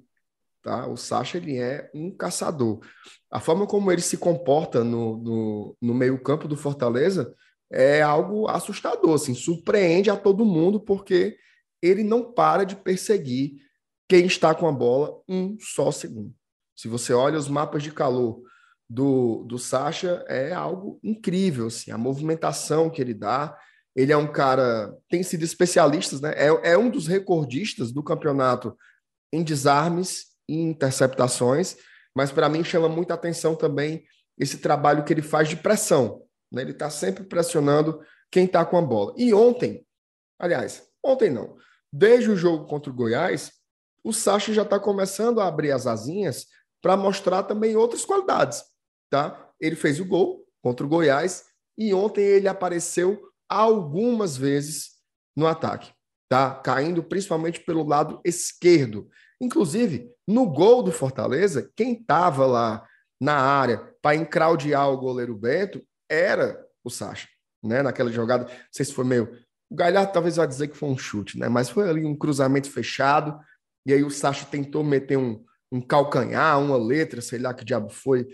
Tá? 0.64 0.88
O 0.88 0.96
Sacha 0.96 1.38
ele 1.38 1.58
é 1.60 1.92
um 1.94 2.10
caçador. 2.10 2.80
A 3.30 3.42
forma 3.42 3.68
como 3.68 3.92
ele 3.92 4.02
se 4.02 4.16
comporta 4.16 4.82
no, 4.82 5.18
no, 5.18 5.78
no 5.82 5.94
meio-campo 5.94 6.48
do 6.48 6.56
Fortaleza 6.56 7.36
é 7.70 8.02
algo 8.02 8.48
assustador, 8.48 9.16
assim, 9.16 9.34
surpreende 9.34 10.10
a 10.10 10.16
todo 10.16 10.46
mundo, 10.46 10.80
porque 10.80 11.36
ele 11.82 12.02
não 12.02 12.32
para 12.32 12.64
de 12.64 12.78
perseguir 12.78 13.56
quem 14.08 14.26
está 14.26 14.56
com 14.56 14.66
a 14.68 14.72
bola 14.72 15.20
um 15.28 15.58
só 15.60 15.92
segundo. 15.92 16.34
Se 16.76 16.88
você 16.88 17.14
olha 17.14 17.38
os 17.38 17.50
mapas 17.50 17.84
de 17.84 17.92
calor 17.92 18.42
do, 18.90 19.44
do 19.44 19.60
Sacha, 19.60 20.24
é 20.30 20.54
algo 20.54 20.98
incrível, 21.04 21.68
assim, 21.68 21.92
a 21.92 21.98
movimentação 21.98 22.90
que 22.90 23.02
ele 23.02 23.14
dá. 23.14 23.58
Ele 23.94 24.14
é 24.14 24.18
um 24.18 24.32
cara, 24.32 24.96
tem 25.10 25.24
sido 25.24 25.44
especialista, 25.44 26.20
né? 26.20 26.34
É, 26.38 26.72
é 26.72 26.78
um 26.78 26.90
dos 26.90 27.08
recordistas 27.08 27.92
do 27.92 28.02
campeonato 28.02 28.78
em 29.32 29.44
desarmes 29.44 30.33
interceptações, 30.48 31.78
mas 32.16 32.32
para 32.32 32.50
mim 32.50 32.64
chama 32.64 32.90
muita 32.90 33.14
atenção 33.14 33.56
também 33.56 34.06
esse 34.38 34.58
trabalho 34.58 35.04
que 35.04 35.14
ele 35.14 35.22
faz 35.22 35.50
de 35.50 35.56
pressão. 35.56 36.24
Né? 36.52 36.62
Ele 36.62 36.72
está 36.72 36.90
sempre 36.90 37.24
pressionando 37.24 38.02
quem 38.32 38.46
está 38.46 38.66
com 38.66 38.78
a 38.78 38.82
bola. 38.82 39.14
E 39.18 39.34
ontem, 39.34 39.86
aliás, 40.40 40.88
ontem 41.04 41.30
não, 41.30 41.56
desde 41.92 42.30
o 42.30 42.36
jogo 42.36 42.66
contra 42.66 42.92
o 42.92 42.96
Goiás, 42.96 43.52
o 44.04 44.12
Sacha 44.12 44.54
já 44.54 44.64
está 44.64 44.80
começando 44.80 45.40
a 45.40 45.48
abrir 45.48 45.72
as 45.72 45.88
asinhas 45.88 46.48
para 46.82 46.98
mostrar 46.98 47.44
também 47.44 47.76
outras 47.76 48.04
qualidades. 48.04 48.64
Tá? 49.10 49.50
Ele 49.60 49.76
fez 49.76 50.00
o 50.00 50.06
gol 50.06 50.46
contra 50.62 50.86
o 50.86 50.90
Goiás 50.90 51.46
e 51.78 51.94
ontem 51.94 52.24
ele 52.24 52.48
apareceu 52.48 53.22
algumas 53.48 54.36
vezes 54.36 54.92
no 55.36 55.48
ataque, 55.48 55.92
tá? 56.30 56.56
Caindo 56.56 57.04
principalmente 57.04 57.60
pelo 57.60 57.84
lado 57.84 58.22
esquerdo. 58.24 59.10
Inclusive, 59.40 60.12
no 60.28 60.46
gol 60.50 60.84
do 60.84 60.92
Fortaleza, 60.92 61.70
quem 61.76 61.94
estava 61.94 62.46
lá 62.46 62.86
na 63.20 63.36
área 63.36 63.94
para 64.02 64.16
encraudear 64.16 64.90
o 64.90 64.98
goleiro 64.98 65.36
Bento 65.36 65.82
era 66.10 66.62
o 66.84 66.90
Sacha, 66.90 67.28
né? 67.64 67.82
Naquela 67.82 68.12
jogada, 68.12 68.46
não 68.46 68.52
sei 68.72 68.86
se 68.86 68.94
foi 68.94 69.06
meio. 69.06 69.38
O 69.70 69.76
Galhardo 69.76 70.12
talvez 70.12 70.36
vá 70.36 70.46
dizer 70.46 70.68
que 70.68 70.78
foi 70.78 70.90
um 70.90 70.98
chute, 70.98 71.40
né? 71.40 71.48
Mas 71.48 71.70
foi 71.70 71.90
ali 71.90 72.06
um 72.06 72.16
cruzamento 72.16 72.70
fechado, 72.70 73.40
e 73.86 73.94
aí 73.94 74.04
o 74.04 74.10
Sacha 74.10 74.46
tentou 74.46 74.84
meter 74.84 75.18
um, 75.18 75.44
um 75.72 75.82
calcanhar, 75.82 76.60
uma 76.60 76.78
letra, 76.78 77.22
sei 77.22 77.40
lá 77.40 77.54
que 77.54 77.66
diabo 77.66 77.90
foi, 77.90 78.28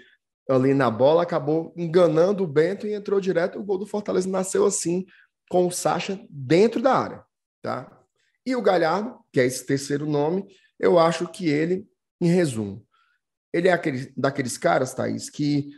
ali 0.50 0.74
na 0.74 0.90
bola, 0.90 1.24
acabou 1.24 1.74
enganando 1.78 2.44
o 2.44 2.48
Bento 2.48 2.88
e 2.88 2.94
entrou 2.94 3.22
direto. 3.22 3.60
O 3.60 3.64
gol 3.64 3.78
do 3.78 3.86
Fortaleza 3.86 4.28
nasceu 4.28 4.66
assim, 4.66 5.06
com 5.50 5.68
o 5.68 5.72
Sacha 5.72 6.20
dentro 6.30 6.82
da 6.82 6.94
área, 6.94 7.24
tá? 7.62 8.00
E 8.46 8.56
o 8.56 8.62
Galhardo, 8.62 9.20
que 9.32 9.40
é 9.40 9.46
esse 9.46 9.66
terceiro 9.66 10.08
nome, 10.08 10.48
eu 10.80 10.98
acho 10.98 11.28
que 11.28 11.48
ele, 11.48 11.88
em 12.22 12.28
resumo, 12.28 12.86
ele 13.54 13.68
é 13.68 13.72
aquele, 13.72 14.14
daqueles 14.16 14.58
caras, 14.58 14.94
Thaís, 14.94 15.30
que 15.30 15.70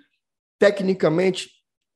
tecnicamente 0.60 1.50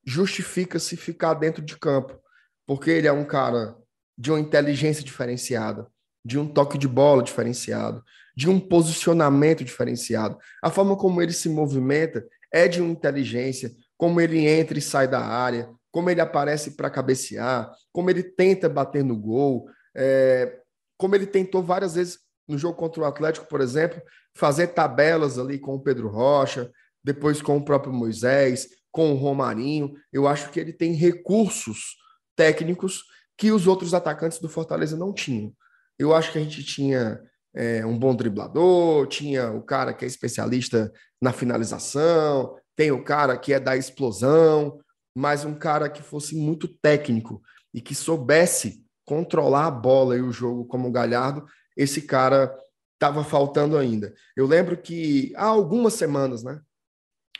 justifica-se 0.05 0.95
ficar 0.95 1.33
dentro 1.33 1.61
de 1.61 1.77
campo, 1.77 2.19
porque 2.65 2.89
ele 2.89 3.07
é 3.07 3.11
um 3.11 3.25
cara 3.25 3.75
de 4.17 4.31
uma 4.31 4.39
inteligência 4.39 5.03
diferenciada, 5.03 5.87
de 6.23 6.39
um 6.39 6.47
toque 6.47 6.77
de 6.77 6.87
bola 6.87 7.21
diferenciado, 7.21 8.03
de 8.35 8.49
um 8.49 8.59
posicionamento 8.59 9.63
diferenciado. 9.63 10.37
A 10.63 10.69
forma 10.69 10.95
como 10.95 11.21
ele 11.21 11.33
se 11.33 11.49
movimenta 11.49 12.25
é 12.51 12.67
de 12.67 12.81
uma 12.81 12.91
inteligência, 12.91 13.71
como 13.97 14.19
ele 14.19 14.45
entra 14.47 14.77
e 14.77 14.81
sai 14.81 15.07
da 15.07 15.19
área, 15.19 15.69
como 15.91 16.09
ele 16.09 16.21
aparece 16.21 16.71
para 16.71 16.89
cabecear, 16.89 17.71
como 17.91 18.09
ele 18.09 18.23
tenta 18.23 18.67
bater 18.67 19.03
no 19.03 19.15
gol, 19.15 19.69
é, 19.95 20.59
como 20.97 21.15
ele 21.15 21.25
tentou 21.25 21.63
várias 21.63 21.95
vezes 21.95 22.19
no 22.47 22.57
jogo 22.57 22.77
contra 22.77 23.01
o 23.01 23.05
Atlético, 23.05 23.47
por 23.47 23.61
exemplo, 23.61 24.01
fazer 24.35 24.67
tabelas 24.67 25.39
ali 25.39 25.57
com 25.57 25.75
o 25.75 25.79
Pedro 25.79 26.09
Rocha, 26.09 26.71
depois 27.03 27.41
com 27.41 27.57
o 27.57 27.63
próprio 27.63 27.93
Moisés, 27.93 28.67
com 28.91 29.11
o 29.11 29.15
Romarinho. 29.15 29.93
Eu 30.11 30.27
acho 30.27 30.49
que 30.51 30.59
ele 30.59 30.73
tem 30.73 30.93
recursos 30.93 31.95
técnicos 32.35 33.03
que 33.37 33.51
os 33.51 33.67
outros 33.67 33.93
atacantes 33.93 34.39
do 34.39 34.49
Fortaleza 34.49 34.95
não 34.97 35.13
tinham. 35.13 35.53
Eu 35.97 36.13
acho 36.13 36.31
que 36.31 36.37
a 36.37 36.41
gente 36.41 36.63
tinha 36.63 37.21
é, 37.53 37.85
um 37.85 37.97
bom 37.97 38.15
driblador, 38.15 39.07
tinha 39.07 39.51
o 39.51 39.61
cara 39.61 39.93
que 39.93 40.03
é 40.03 40.07
especialista 40.07 40.91
na 41.21 41.31
finalização, 41.31 42.55
tem 42.75 42.91
o 42.91 43.03
cara 43.03 43.37
que 43.37 43.53
é 43.53 43.59
da 43.59 43.77
explosão, 43.77 44.79
mas 45.15 45.45
um 45.45 45.53
cara 45.53 45.89
que 45.89 46.01
fosse 46.01 46.35
muito 46.35 46.67
técnico 46.67 47.41
e 47.73 47.79
que 47.79 47.95
soubesse 47.95 48.83
controlar 49.05 49.67
a 49.67 49.71
bola 49.71 50.17
e 50.17 50.21
o 50.21 50.31
jogo 50.31 50.65
como 50.65 50.89
o 50.89 50.91
Galhardo, 50.91 51.45
esse 51.75 52.01
cara 52.01 52.55
estava 52.93 53.23
faltando 53.23 53.77
ainda. 53.77 54.13
Eu 54.35 54.47
lembro 54.47 54.77
que 54.77 55.33
há 55.35 55.45
algumas 55.45 55.93
semanas, 55.93 56.43
né? 56.43 56.59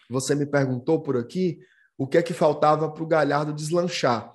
Você 0.10 0.36
me 0.36 0.46
perguntou 0.46 1.02
por 1.02 1.18
aqui 1.18 1.60
o 1.98 2.06
que 2.06 2.18
é 2.18 2.24
que 2.24 2.34
faltava 2.34 2.92
para 2.92 3.04
o 3.04 3.08
Galhardo 3.08 3.54
deslanchar. 3.54 4.34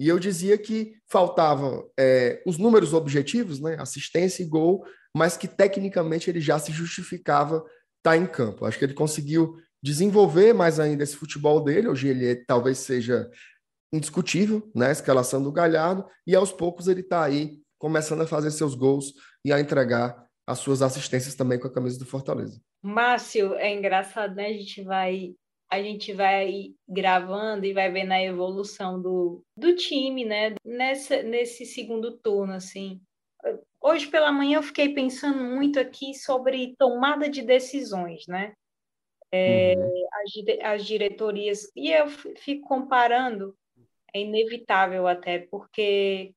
E 0.00 0.08
eu 0.08 0.18
dizia 0.18 0.58
que 0.58 0.94
faltavam 1.08 1.88
é, 1.98 2.42
os 2.46 2.58
números 2.58 2.92
objetivos, 2.92 3.60
né, 3.60 3.76
assistência 3.78 4.42
e 4.42 4.46
gol, 4.46 4.84
mas 5.14 5.36
que 5.36 5.46
tecnicamente 5.46 6.28
ele 6.28 6.40
já 6.40 6.58
se 6.58 6.72
justificava 6.72 7.58
estar 7.58 7.70
tá 8.02 8.16
em 8.16 8.26
campo. 8.26 8.64
Acho 8.64 8.78
que 8.78 8.84
ele 8.84 8.94
conseguiu 8.94 9.56
desenvolver 9.82 10.52
mais 10.52 10.80
ainda 10.80 11.04
esse 11.04 11.16
futebol 11.16 11.62
dele. 11.62 11.88
Hoje 11.88 12.08
ele 12.08 12.26
é, 12.32 12.34
talvez 12.34 12.78
seja 12.78 13.30
indiscutível, 13.92 14.70
né, 14.74 14.88
a 14.88 14.92
escalação 14.92 15.42
do 15.42 15.52
Galhardo, 15.52 16.04
e 16.26 16.34
aos 16.34 16.50
poucos 16.50 16.88
ele 16.88 17.02
está 17.02 17.22
aí 17.22 17.60
começando 17.82 18.20
a 18.20 18.26
fazer 18.28 18.52
seus 18.52 18.76
gols 18.76 19.12
e 19.44 19.52
a 19.52 19.58
entregar 19.58 20.24
as 20.46 20.60
suas 20.60 20.82
assistências 20.82 21.34
também 21.34 21.58
com 21.58 21.66
a 21.66 21.72
camisa 21.72 21.98
do 21.98 22.06
Fortaleza. 22.06 22.62
Márcio, 22.80 23.56
é 23.56 23.74
engraçado, 23.74 24.36
né? 24.36 24.46
A 24.46 24.52
gente 24.52 24.82
vai 24.82 25.34
a 25.68 25.82
gente 25.82 26.12
vai 26.12 26.74
gravando 26.86 27.64
e 27.64 27.72
vai 27.72 27.90
vendo 27.90 28.12
a 28.12 28.22
evolução 28.22 29.00
do, 29.00 29.42
do 29.56 29.74
time, 29.74 30.24
né? 30.24 30.54
Nessa, 30.64 31.22
nesse 31.22 31.64
segundo 31.64 32.18
turno, 32.18 32.52
assim. 32.52 33.00
Hoje 33.80 34.06
pela 34.06 34.30
manhã 34.30 34.58
eu 34.58 34.62
fiquei 34.62 34.94
pensando 34.94 35.42
muito 35.42 35.80
aqui 35.80 36.14
sobre 36.14 36.76
tomada 36.78 37.28
de 37.28 37.42
decisões, 37.42 38.26
né? 38.28 38.52
É, 39.32 39.74
uhum. 39.76 40.08
as, 40.12 40.72
as 40.74 40.86
diretorias. 40.86 41.62
E 41.74 41.90
eu 41.90 42.06
fico 42.08 42.68
comparando, 42.68 43.56
é 44.14 44.20
inevitável 44.20 45.08
até, 45.08 45.40
porque 45.50 46.32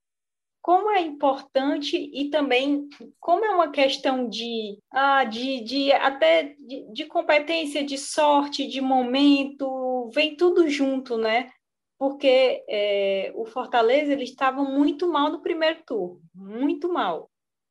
como 0.65 0.89
é 0.89 0.99
importante 0.99 1.95
e 1.95 2.31
também 2.31 2.89
como 3.19 3.45
é 3.45 3.51
uma 3.51 3.69
questão 3.69 4.27
de, 4.27 4.79
ah, 4.91 5.23
de, 5.23 5.63
de 5.63 5.91
até 5.91 6.55
de, 6.57 6.91
de, 6.91 7.05
competência, 7.05 7.83
de 7.83 7.99
sorte, 7.99 8.67
de 8.67 8.81
momento, 8.81 10.09
vem 10.11 10.35
tudo 10.35 10.67
junto, 10.67 11.19
né? 11.19 11.51
Porque 11.99 12.65
é, 12.67 13.31
o 13.35 13.45
Fortaleza 13.45 14.11
ele 14.11 14.23
estava 14.23 14.63
muito 14.63 15.07
mal 15.07 15.31
no 15.31 15.39
primeiro 15.39 15.83
turno, 15.85 16.19
muito 16.33 16.91
mal. 16.91 17.29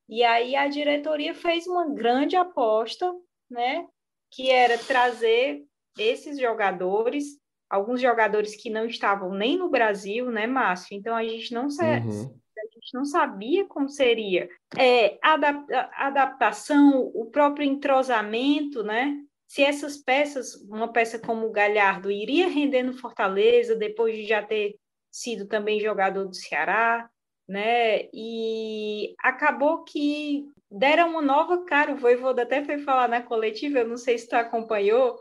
E 0.08 0.22
aí 0.22 0.54
a 0.54 0.68
diretoria 0.68 1.34
fez 1.34 1.66
uma 1.66 1.92
grande 1.92 2.36
aposta, 2.36 3.12
né? 3.50 3.88
Que 4.30 4.52
era 4.52 4.78
trazer 4.78 5.64
esses 5.98 6.38
jogadores, 6.38 7.40
alguns 7.68 8.00
jogadores 8.00 8.54
que 8.54 8.70
não 8.70 8.86
estavam 8.86 9.34
nem 9.34 9.58
no 9.58 9.68
Brasil, 9.68 10.30
né, 10.30 10.46
Márcio? 10.46 10.96
Então 10.96 11.16
a 11.16 11.24
gente 11.24 11.52
não. 11.52 11.64
Uhum 11.64 12.43
gente 12.84 12.94
não 12.94 13.04
sabia 13.04 13.66
como 13.66 13.88
seria. 13.88 14.48
É, 14.78 15.18
adapta 15.22 15.90
adaptação, 15.94 17.10
o 17.14 17.26
próprio 17.30 17.66
entrosamento, 17.66 18.82
né? 18.82 19.16
Se 19.48 19.62
essas 19.62 19.96
peças, 19.96 20.54
uma 20.68 20.92
peça 20.92 21.18
como 21.18 21.46
o 21.46 21.52
Galhardo, 21.52 22.10
iria 22.10 22.48
render 22.48 22.82
no 22.82 22.92
Fortaleza, 22.92 23.74
depois 23.74 24.14
de 24.16 24.26
já 24.26 24.42
ter 24.42 24.76
sido 25.10 25.46
também 25.46 25.80
jogador 25.80 26.26
do 26.26 26.34
Ceará, 26.34 27.08
né? 27.48 28.08
E 28.12 29.14
acabou 29.22 29.84
que 29.84 30.44
deram 30.70 31.10
uma 31.10 31.22
nova 31.22 31.64
cara. 31.64 31.92
O 31.92 31.96
Voivoda 31.96 32.42
até 32.42 32.64
foi 32.64 32.78
falar 32.78 33.08
na 33.08 33.22
coletiva, 33.22 33.78
eu 33.78 33.88
não 33.88 33.96
sei 33.96 34.18
se 34.18 34.28
tu 34.28 34.34
acompanhou, 34.34 35.16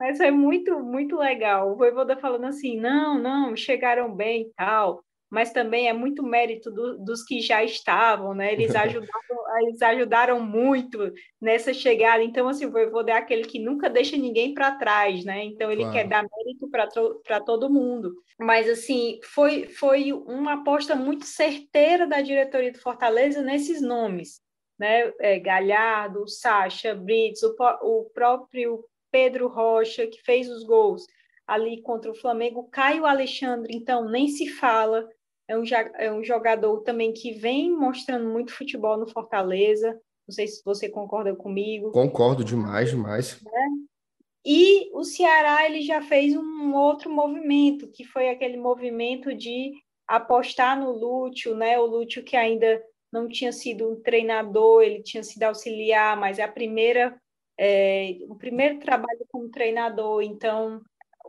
mas 0.00 0.18
foi 0.18 0.30
muito, 0.30 0.78
muito 0.80 1.16
legal. 1.16 1.72
O 1.72 1.76
Voivoda 1.76 2.16
falando 2.16 2.46
assim, 2.46 2.78
não, 2.78 3.18
não, 3.18 3.56
chegaram 3.56 4.14
bem 4.14 4.42
e 4.42 4.52
tal 4.54 5.02
mas 5.32 5.50
também 5.50 5.88
é 5.88 5.94
muito 5.94 6.22
mérito 6.22 6.70
do, 6.70 6.98
dos 6.98 7.24
que 7.24 7.40
já 7.40 7.64
estavam, 7.64 8.34
né? 8.34 8.52
Eles 8.52 8.76
ajudaram, 8.76 9.62
eles 9.62 9.80
ajudaram 9.80 10.40
muito 10.40 11.10
nessa 11.40 11.72
chegada. 11.72 12.22
Então, 12.22 12.46
assim, 12.48 12.66
o 12.66 12.70
Voivoda 12.70 13.12
é 13.12 13.14
aquele 13.14 13.44
que 13.44 13.58
nunca 13.58 13.88
deixa 13.88 14.14
ninguém 14.14 14.52
para 14.52 14.76
trás, 14.76 15.24
né? 15.24 15.42
Então, 15.42 15.72
ele 15.72 15.84
claro. 15.84 15.96
quer 15.96 16.06
dar 16.06 16.22
mérito 16.22 16.68
para 17.22 17.40
todo 17.40 17.72
mundo. 17.72 18.12
Mas, 18.38 18.68
assim, 18.68 19.20
foi, 19.24 19.64
foi 19.68 20.12
uma 20.12 20.60
aposta 20.60 20.94
muito 20.94 21.24
certeira 21.24 22.06
da 22.06 22.20
diretoria 22.20 22.70
do 22.70 22.78
Fortaleza 22.78 23.40
nesses 23.40 23.80
nomes, 23.80 24.42
né? 24.78 25.10
É, 25.18 25.38
Galhardo, 25.38 26.28
Sacha, 26.28 26.94
Brits, 26.94 27.42
o, 27.42 27.56
o 27.80 28.10
próprio 28.12 28.84
Pedro 29.10 29.48
Rocha, 29.48 30.06
que 30.06 30.20
fez 30.20 30.46
os 30.50 30.62
gols 30.62 31.06
ali 31.46 31.80
contra 31.80 32.10
o 32.10 32.14
Flamengo, 32.14 32.68
Caio 32.70 33.06
Alexandre, 33.06 33.74
então, 33.74 34.08
nem 34.08 34.28
se 34.28 34.48
fala, 34.48 35.08
é 35.52 35.58
um, 35.58 35.64
é 35.98 36.12
um 36.12 36.24
jogador 36.24 36.80
também 36.80 37.12
que 37.12 37.32
vem 37.32 37.70
mostrando 37.70 38.28
muito 38.28 38.54
futebol 38.54 38.96
no 38.96 39.06
Fortaleza. 39.06 39.92
Não 40.26 40.34
sei 40.34 40.46
se 40.46 40.62
você 40.64 40.88
concorda 40.88 41.34
comigo. 41.34 41.92
Concordo 41.92 42.42
demais, 42.42 42.90
demais. 42.90 43.40
É. 43.46 43.92
E 44.44 44.90
o 44.94 45.04
Ceará 45.04 45.66
ele 45.66 45.82
já 45.82 46.00
fez 46.02 46.34
um 46.34 46.74
outro 46.74 47.10
movimento, 47.10 47.86
que 47.88 48.04
foi 48.04 48.28
aquele 48.28 48.56
movimento 48.56 49.34
de 49.34 49.72
apostar 50.08 50.78
no 50.78 50.90
Lúcio, 50.90 51.54
né? 51.54 51.78
O 51.78 51.86
Lúcio 51.86 52.24
que 52.24 52.36
ainda 52.36 52.82
não 53.12 53.28
tinha 53.28 53.52
sido 53.52 53.92
um 53.92 54.00
treinador, 54.00 54.82
ele 54.82 55.02
tinha 55.02 55.22
sido 55.22 55.42
auxiliar, 55.42 56.16
mas 56.16 56.38
é 56.38 56.42
a 56.42 56.50
primeira, 56.50 57.16
é, 57.58 58.16
o 58.28 58.34
primeiro 58.34 58.78
trabalho 58.78 59.24
como 59.28 59.50
treinador. 59.50 60.22
Então 60.22 60.80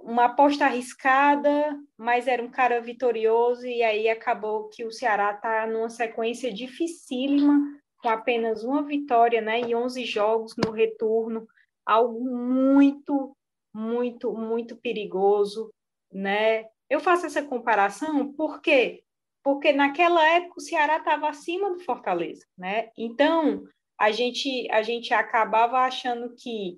uma 0.04 0.26
aposta 0.26 0.66
arriscada, 0.66 1.80
mas 1.98 2.28
era 2.28 2.44
um 2.44 2.50
cara 2.50 2.82
vitorioso, 2.82 3.66
e 3.66 3.82
aí 3.82 4.10
acabou 4.10 4.68
que 4.68 4.84
o 4.84 4.92
Ceará 4.92 5.32
está 5.32 5.66
numa 5.66 5.90
sequência 5.90 6.54
dificílima, 6.54 7.60
com 8.02 8.10
apenas 8.10 8.64
uma 8.64 8.84
vitória 8.84 9.40
né, 9.40 9.62
e 9.62 9.74
11 9.74 10.06
jogos 10.06 10.54
no 10.58 10.72
retorno, 10.72 11.48
algo 11.86 12.20
muito, 12.22 13.36
muito, 13.74 14.34
muito 14.34 14.76
perigoso. 14.76 15.74
Né? 16.12 16.66
Eu 16.90 17.00
faço 17.00 17.26
essa 17.26 17.42
comparação 17.42 18.32
por 18.34 18.62
quê? 18.62 19.04
Porque 19.42 19.72
naquela 19.72 20.26
época 20.28 20.56
o 20.58 20.62
Ceará 20.62 20.98
estava 20.98 21.30
acima 21.30 21.72
do 21.72 21.80
Fortaleza. 21.80 22.46
Né? 22.58 22.90
Então, 22.98 23.64
a 23.98 24.12
gente, 24.12 24.70
a 24.70 24.84
gente 24.84 25.14
acabava 25.14 25.80
achando 25.80 26.36
que 26.36 26.78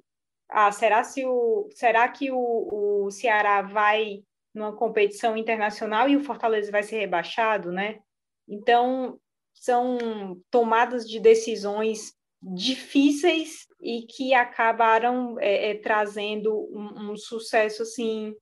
ah, 0.50 0.72
será, 0.72 1.04
se 1.04 1.25
o, 1.25 1.68
será 1.72 2.08
que 2.08 2.32
o, 2.32 3.06
o 3.06 3.12
Ceará 3.12 3.62
vai 3.62 4.24
numa 4.54 4.75
competição 4.75 5.36
internacional 5.36 6.08
e 6.08 6.16
o 6.16 6.24
Fortaleza 6.24 6.72
vai 6.72 6.84
ser 6.84 7.00
rebaixado, 7.00 7.72
né? 7.72 8.00
Então, 8.48 9.20
são 9.54 10.40
tomadas 10.50 11.08
de 11.08 11.20
decisões 11.20 12.14
difíceis 12.42 13.66
e 13.82 14.04
que 14.04 14.34
acabaram 14.34 15.40
é, 15.40 15.72
é, 15.72 15.75
trazendo 15.75 16.54
um, 16.72 17.12
um, 17.12 17.18
sucesso 17.18 17.82
assim 17.82 18.36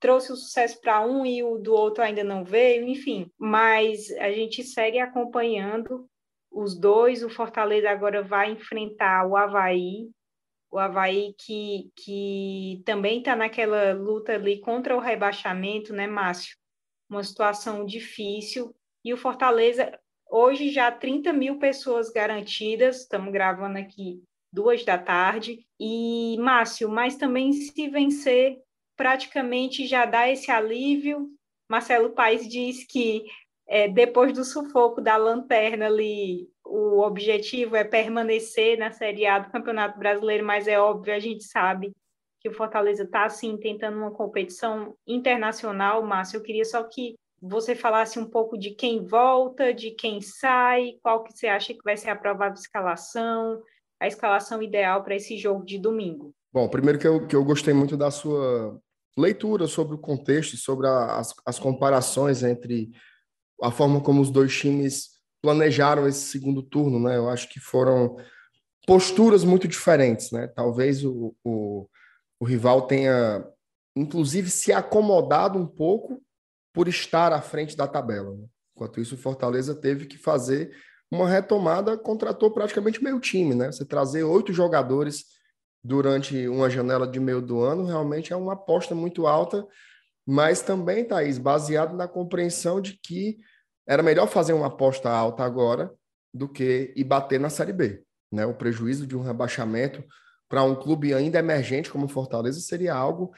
trouxe 0.00 0.32
o 0.32 0.36
sucesso 0.36 0.80
para 0.80 1.00
um 1.00 1.24
e 1.24 1.42
o 1.44 1.56
do 1.58 1.72
outro 1.72 2.02
ainda 2.02 2.24
não 2.24 2.44
veio, 2.44 2.88
enfim, 2.88 3.30
mas 3.38 4.10
a 4.18 4.32
gente 4.32 4.64
segue 4.64 4.98
acompanhando 4.98 6.08
os 6.50 6.76
dois. 6.76 7.22
O 7.22 7.30
Fortaleza 7.30 7.88
agora 7.88 8.22
vai 8.22 8.50
enfrentar 8.50 9.26
o 9.28 9.36
Havaí 9.36 10.10
o 10.70 10.78
Havaí 10.78 11.34
que, 11.36 11.90
que 11.96 12.82
também 12.84 13.18
está 13.18 13.34
naquela 13.34 13.92
luta 13.92 14.34
ali 14.34 14.60
contra 14.60 14.96
o 14.96 15.00
rebaixamento, 15.00 15.92
né, 15.92 16.06
Márcio? 16.06 16.56
Uma 17.08 17.24
situação 17.24 17.84
difícil. 17.84 18.74
E 19.04 19.12
o 19.12 19.16
Fortaleza, 19.16 19.98
hoje 20.30 20.70
já 20.70 20.92
30 20.92 21.32
mil 21.32 21.58
pessoas 21.58 22.10
garantidas, 22.10 23.00
estamos 23.00 23.32
gravando 23.32 23.78
aqui 23.78 24.22
duas 24.52 24.84
da 24.84 24.98
tarde. 24.98 25.66
E, 25.78 26.36
Márcio, 26.38 26.88
mas 26.88 27.16
também 27.16 27.52
se 27.52 27.88
vencer, 27.88 28.58
praticamente 28.96 29.86
já 29.86 30.04
dá 30.04 30.28
esse 30.28 30.50
alívio. 30.50 31.30
Marcelo 31.68 32.10
Paes 32.10 32.48
diz 32.48 32.84
que 32.84 33.24
é, 33.66 33.88
depois 33.88 34.32
do 34.32 34.44
sufoco 34.44 35.00
da 35.00 35.16
lanterna 35.16 35.86
ali 35.86 36.49
o 36.70 37.00
objetivo 37.00 37.74
é 37.74 37.82
permanecer 37.82 38.78
na 38.78 38.92
Série 38.92 39.26
A 39.26 39.40
do 39.40 39.50
Campeonato 39.50 39.98
Brasileiro, 39.98 40.46
mas 40.46 40.68
é 40.68 40.78
óbvio, 40.78 41.12
a 41.12 41.18
gente 41.18 41.42
sabe 41.42 41.92
que 42.40 42.48
o 42.48 42.54
Fortaleza 42.54 43.02
está, 43.02 43.24
assim, 43.24 43.56
tentando 43.56 43.98
uma 43.98 44.12
competição 44.12 44.94
internacional, 45.06 46.02
Márcio. 46.02 46.38
Eu 46.38 46.42
queria 46.42 46.64
só 46.64 46.82
que 46.84 47.16
você 47.42 47.74
falasse 47.74 48.18
um 48.18 48.24
pouco 48.24 48.56
de 48.56 48.70
quem 48.70 49.04
volta, 49.04 49.74
de 49.74 49.90
quem 49.90 50.20
sai, 50.20 50.92
qual 51.02 51.24
que 51.24 51.32
você 51.36 51.48
acha 51.48 51.74
que 51.74 51.82
vai 51.84 51.96
ser 51.96 52.10
a 52.10 52.16
provável 52.16 52.54
escalação, 52.54 53.60
a 53.98 54.06
escalação 54.06 54.62
ideal 54.62 55.02
para 55.02 55.16
esse 55.16 55.36
jogo 55.36 55.64
de 55.64 55.78
domingo. 55.78 56.32
Bom, 56.52 56.68
primeiro 56.68 56.98
que 56.98 57.06
eu, 57.06 57.26
que 57.26 57.34
eu 57.34 57.44
gostei 57.44 57.74
muito 57.74 57.96
da 57.96 58.10
sua 58.10 58.80
leitura 59.18 59.66
sobre 59.66 59.94
o 59.94 59.98
contexto, 59.98 60.56
sobre 60.56 60.86
a, 60.86 61.18
as, 61.18 61.34
as 61.44 61.58
comparações 61.58 62.42
entre 62.42 62.90
a 63.62 63.70
forma 63.70 64.00
como 64.00 64.22
os 64.22 64.30
dois 64.30 64.56
times 64.56 65.09
planejaram 65.42 66.06
esse 66.06 66.26
segundo 66.26 66.62
turno, 66.62 67.00
né? 67.00 67.16
Eu 67.16 67.28
acho 67.28 67.48
que 67.48 67.58
foram 67.58 68.16
posturas 68.86 69.44
muito 69.44 69.68
diferentes, 69.68 70.30
né? 70.30 70.46
Talvez 70.48 71.04
o, 71.04 71.34
o, 71.44 71.88
o 72.38 72.44
rival 72.44 72.82
tenha, 72.82 73.44
inclusive, 73.96 74.50
se 74.50 74.72
acomodado 74.72 75.58
um 75.58 75.66
pouco 75.66 76.22
por 76.72 76.88
estar 76.88 77.32
à 77.32 77.40
frente 77.40 77.76
da 77.76 77.86
tabela. 77.86 78.36
Né? 78.36 78.46
Enquanto 78.74 79.00
isso, 79.00 79.14
o 79.14 79.18
Fortaleza 79.18 79.74
teve 79.74 80.06
que 80.06 80.16
fazer 80.16 80.70
uma 81.10 81.28
retomada, 81.28 81.98
contratou 81.98 82.50
praticamente 82.50 83.02
meio 83.02 83.18
time, 83.18 83.54
né? 83.54 83.72
Você 83.72 83.84
trazer 83.84 84.22
oito 84.22 84.52
jogadores 84.52 85.24
durante 85.82 86.46
uma 86.46 86.70
janela 86.70 87.06
de 87.06 87.18
meio 87.18 87.40
do 87.40 87.62
ano 87.62 87.84
realmente 87.84 88.32
é 88.32 88.36
uma 88.36 88.52
aposta 88.52 88.94
muito 88.94 89.26
alta, 89.26 89.66
mas 90.26 90.60
também, 90.60 91.04
Thaís, 91.04 91.38
baseado 91.38 91.96
na 91.96 92.06
compreensão 92.06 92.80
de 92.80 92.98
que 93.02 93.38
era 93.90 94.04
melhor 94.04 94.28
fazer 94.28 94.52
uma 94.52 94.68
aposta 94.68 95.10
alta 95.10 95.42
agora 95.42 95.92
do 96.32 96.48
que 96.48 96.92
ir 96.94 97.02
bater 97.02 97.40
na 97.40 97.50
Série 97.50 97.72
B. 97.72 98.04
Né? 98.30 98.46
O 98.46 98.54
prejuízo 98.54 99.04
de 99.04 99.16
um 99.16 99.20
rebaixamento 99.20 100.04
para 100.48 100.62
um 100.62 100.76
clube 100.76 101.12
ainda 101.12 101.40
emergente 101.40 101.90
como 101.90 102.06
Fortaleza 102.06 102.60
seria 102.60 102.94
algo 102.94 103.32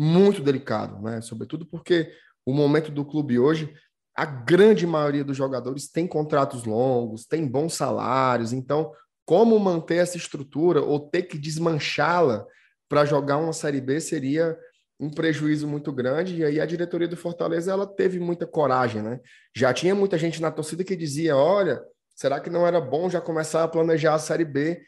muito 0.00 0.42
delicado, 0.42 1.02
né? 1.02 1.20
sobretudo 1.20 1.66
porque 1.66 2.10
o 2.46 2.54
momento 2.54 2.90
do 2.90 3.04
clube 3.04 3.38
hoje, 3.38 3.70
a 4.16 4.24
grande 4.24 4.86
maioria 4.86 5.22
dos 5.22 5.36
jogadores 5.36 5.90
tem 5.90 6.06
contratos 6.06 6.64
longos, 6.64 7.26
tem 7.26 7.46
bons 7.46 7.74
salários, 7.74 8.54
então 8.54 8.90
como 9.26 9.58
manter 9.58 9.96
essa 9.96 10.16
estrutura 10.16 10.80
ou 10.80 11.00
ter 11.00 11.24
que 11.24 11.36
desmanchá-la 11.36 12.46
para 12.88 13.04
jogar 13.04 13.36
uma 13.36 13.52
Série 13.52 13.82
B 13.82 14.00
seria 14.00 14.58
um 15.00 15.10
prejuízo 15.10 15.68
muito 15.68 15.92
grande, 15.92 16.36
e 16.36 16.44
aí 16.44 16.60
a 16.60 16.66
diretoria 16.66 17.06
do 17.06 17.16
Fortaleza 17.16 17.70
ela 17.70 17.86
teve 17.86 18.18
muita 18.18 18.46
coragem, 18.46 19.00
né? 19.00 19.20
Já 19.54 19.72
tinha 19.72 19.94
muita 19.94 20.18
gente 20.18 20.42
na 20.42 20.50
torcida 20.50 20.82
que 20.82 20.96
dizia: 20.96 21.36
olha, 21.36 21.80
será 22.14 22.40
que 22.40 22.50
não 22.50 22.66
era 22.66 22.80
bom 22.80 23.08
já 23.08 23.20
começar 23.20 23.62
a 23.62 23.68
planejar 23.68 24.14
a 24.14 24.18
Série 24.18 24.44
B? 24.44 24.82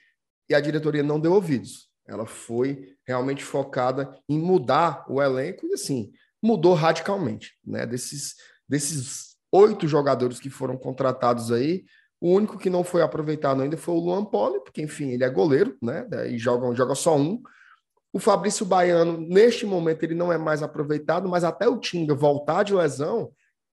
E 0.48 0.54
a 0.54 0.60
diretoria 0.60 1.02
não 1.02 1.20
deu 1.20 1.32
ouvidos. 1.32 1.88
Ela 2.08 2.26
foi 2.26 2.96
realmente 3.06 3.44
focada 3.44 4.12
em 4.28 4.36
mudar 4.36 5.04
o 5.08 5.22
elenco 5.22 5.64
e 5.66 5.74
assim, 5.74 6.10
mudou 6.42 6.74
radicalmente, 6.74 7.52
né? 7.64 7.86
Desses, 7.86 8.34
desses 8.68 9.36
oito 9.52 9.86
jogadores 9.86 10.40
que 10.40 10.50
foram 10.50 10.76
contratados 10.76 11.52
aí, 11.52 11.84
o 12.20 12.32
único 12.32 12.58
que 12.58 12.68
não 12.68 12.82
foi 12.82 13.02
aproveitado 13.02 13.62
ainda 13.62 13.76
foi 13.76 13.94
o 13.94 14.00
Luan 14.00 14.24
Poli, 14.24 14.60
porque 14.60 14.82
enfim, 14.82 15.10
ele 15.10 15.22
é 15.22 15.30
goleiro, 15.30 15.76
né? 15.80 16.06
E 16.28 16.36
joga, 16.36 16.74
joga 16.74 16.96
só 16.96 17.16
um. 17.16 17.40
O 18.12 18.18
Fabrício 18.18 18.66
Baiano, 18.66 19.18
neste 19.18 19.64
momento, 19.64 20.02
ele 20.02 20.14
não 20.14 20.32
é 20.32 20.38
mais 20.38 20.62
aproveitado, 20.62 21.28
mas 21.28 21.44
até 21.44 21.68
o 21.68 21.78
Tinga 21.78 22.14
voltar 22.14 22.64
de 22.64 22.74
lesão, 22.74 23.32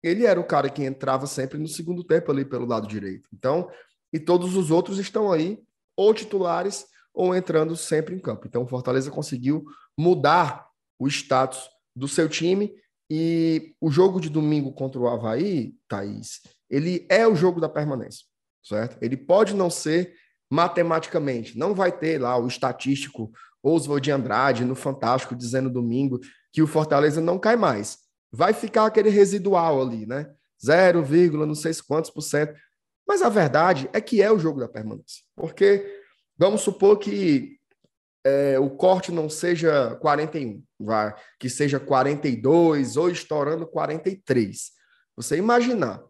ele 0.03 0.25
era 0.25 0.40
o 0.40 0.47
cara 0.47 0.71
que 0.71 0.85
entrava 0.85 1.27
sempre 1.27 1.59
no 1.59 1.69
segundo 1.69 2.05
tempo 2.05 2.31
ali 2.31 2.45
pelo 2.45 2.66
lado 2.66 2.87
direito. 2.87 3.29
Então, 3.33 3.69
e 4.12 4.19
todos 4.19 4.57
os 4.57 4.71
outros 4.71 4.99
estão 4.99 5.33
aí, 5.33 5.59
ou 5.97 6.14
titulares, 6.14 6.87
ou 7.12 7.35
entrando 7.35 7.77
sempre 7.77 8.14
em 8.14 8.19
campo. 8.19 8.47
Então, 8.47 8.62
o 8.62 8.69
Fortaleza 8.69 9.11
conseguiu 9.11 9.64
mudar 9.99 10.66
o 10.99 11.09
status 11.09 11.69
do 11.95 12.07
seu 12.07 12.29
time. 12.29 12.73
E 13.11 13.75
o 13.81 13.90
jogo 13.90 14.21
de 14.21 14.31
domingo 14.31 14.73
contra 14.73 15.01
o 15.01 15.09
Havaí, 15.09 15.75
Thaís, 15.88 16.40
ele 16.71 17.05
é 17.11 17.27
o 17.27 17.35
jogo 17.35 17.61
da 17.61 17.69
permanência, 17.69 18.25
certo? 18.62 18.97
Ele 19.03 19.16
pode 19.16 19.53
não 19.53 19.69
ser 19.69 20.14
matematicamente, 20.49 21.59
não 21.59 21.75
vai 21.75 21.90
ter 21.90 22.21
lá 22.21 22.38
o 22.38 22.47
estatístico 22.47 23.33
Oswald 23.62 24.03
de 24.03 24.11
Andrade 24.11 24.64
no 24.64 24.75
Fantástico 24.75 25.37
dizendo 25.37 25.70
domingo 25.70 26.20
que 26.53 26.62
o 26.62 26.66
Fortaleza 26.66 27.20
não 27.20 27.38
cai 27.38 27.57
mais. 27.57 27.99
Vai 28.33 28.53
ficar 28.53 28.87
aquele 28.87 29.11
residual 29.11 29.81
ali, 29.81 30.07
né? 30.07 30.31
0, 30.64 31.05
não 31.46 31.55
sei 31.55 31.73
quantos 31.87 32.11
por 32.11 32.23
cento. 32.23 32.55
Mas 33.07 33.23
a 33.23 33.29
verdade 33.29 33.88
é 33.92 34.01
que 34.01 34.23
é 34.23 34.31
o 34.31 34.38
jogo 34.38 34.61
da 34.61 34.68
permanência. 34.68 35.25
Porque 35.35 36.01
vamos 36.38 36.61
supor 36.61 36.99
que 36.99 37.59
é, 38.25 38.59
o 38.59 38.70
corte 38.70 39.11
não 39.11 39.29
seja 39.29 39.96
41, 39.96 40.62
vai, 40.79 41.14
que 41.38 41.49
seja 41.49 41.81
42 41.81 42.96
ou 42.96 43.11
estourando 43.11 43.66
43. 43.66 44.70
Você 45.16 45.37
imaginar 45.37 46.03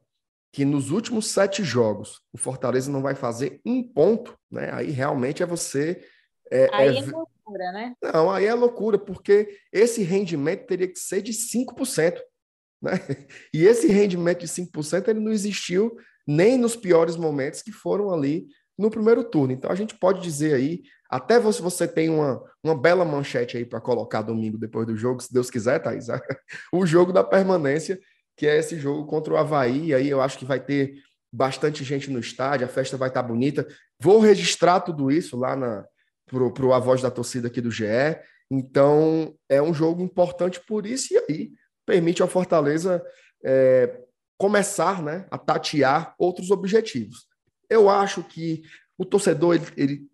que 0.52 0.64
nos 0.64 0.90
últimos 0.90 1.28
sete 1.28 1.62
jogos 1.62 2.20
o 2.32 2.38
Fortaleza 2.38 2.90
não 2.90 3.02
vai 3.02 3.14
fazer 3.14 3.60
um 3.64 3.82
ponto, 3.82 4.36
né? 4.50 4.70
Aí 4.72 4.90
realmente 4.90 5.42
é 5.42 5.46
você. 5.46 6.04
É, 6.50 6.68
aí 6.74 6.96
é, 6.96 7.00
é 7.00 7.04
loucura, 7.50 7.72
né? 7.72 7.94
Não, 8.02 8.30
aí 8.30 8.46
é 8.46 8.54
loucura, 8.54 8.98
porque 8.98 9.48
esse 9.72 10.02
rendimento 10.02 10.66
teria 10.66 10.88
que 10.88 10.98
ser 10.98 11.22
de 11.22 11.32
5%. 11.32 12.18
Né? 12.82 12.92
E 13.52 13.64
esse 13.64 13.88
rendimento 13.88 14.40
de 14.40 14.48
5% 14.48 15.08
ele 15.08 15.20
não 15.20 15.32
existiu 15.32 15.96
nem 16.26 16.56
nos 16.56 16.76
piores 16.76 17.16
momentos 17.16 17.62
que 17.62 17.72
foram 17.72 18.12
ali 18.12 18.46
no 18.78 18.90
primeiro 18.90 19.24
turno. 19.24 19.52
Então 19.52 19.70
a 19.70 19.74
gente 19.74 19.94
pode 19.98 20.22
dizer 20.22 20.54
aí, 20.54 20.82
até 21.10 21.40
se 21.52 21.60
você 21.60 21.86
tem 21.86 22.08
uma, 22.08 22.42
uma 22.62 22.74
bela 22.74 23.04
manchete 23.04 23.56
aí 23.56 23.64
para 23.64 23.80
colocar 23.80 24.22
domingo 24.22 24.56
depois 24.56 24.86
do 24.86 24.96
jogo, 24.96 25.20
se 25.20 25.32
Deus 25.32 25.50
quiser, 25.50 25.80
Thaís, 25.80 26.06
o 26.72 26.86
jogo 26.86 27.12
da 27.12 27.24
permanência, 27.24 27.98
que 28.36 28.46
é 28.46 28.56
esse 28.56 28.78
jogo 28.78 29.06
contra 29.06 29.34
o 29.34 29.36
Havaí, 29.36 29.92
aí 29.92 30.08
eu 30.08 30.20
acho 30.20 30.38
que 30.38 30.44
vai 30.44 30.60
ter 30.60 30.94
bastante 31.32 31.84
gente 31.84 32.10
no 32.10 32.18
estádio, 32.18 32.66
a 32.66 32.70
festa 32.70 32.96
vai 32.96 33.08
estar 33.08 33.22
tá 33.22 33.28
bonita. 33.28 33.66
Vou 34.00 34.18
registrar 34.20 34.80
tudo 34.80 35.10
isso 35.10 35.36
lá 35.36 35.54
na 35.54 35.84
pro, 36.30 36.52
pro 36.52 36.72
a 36.72 36.78
voz 36.78 37.02
da 37.02 37.10
torcida 37.10 37.48
aqui 37.48 37.60
do 37.60 37.70
GE. 37.70 37.84
Então, 38.50 39.34
é 39.48 39.60
um 39.60 39.74
jogo 39.74 40.02
importante 40.02 40.60
por 40.60 40.86
isso, 40.86 41.12
e 41.12 41.18
aí 41.18 41.52
permite 41.84 42.22
ao 42.22 42.28
Fortaleza 42.28 43.04
é, 43.44 44.04
começar 44.38 45.02
né, 45.02 45.26
a 45.30 45.36
tatear 45.36 46.14
outros 46.18 46.50
objetivos. 46.50 47.26
Eu 47.68 47.90
acho 47.90 48.22
que 48.22 48.62
o 48.96 49.04
torcedor, 49.04 49.56
ele, 49.56 49.66
ele 49.76 50.10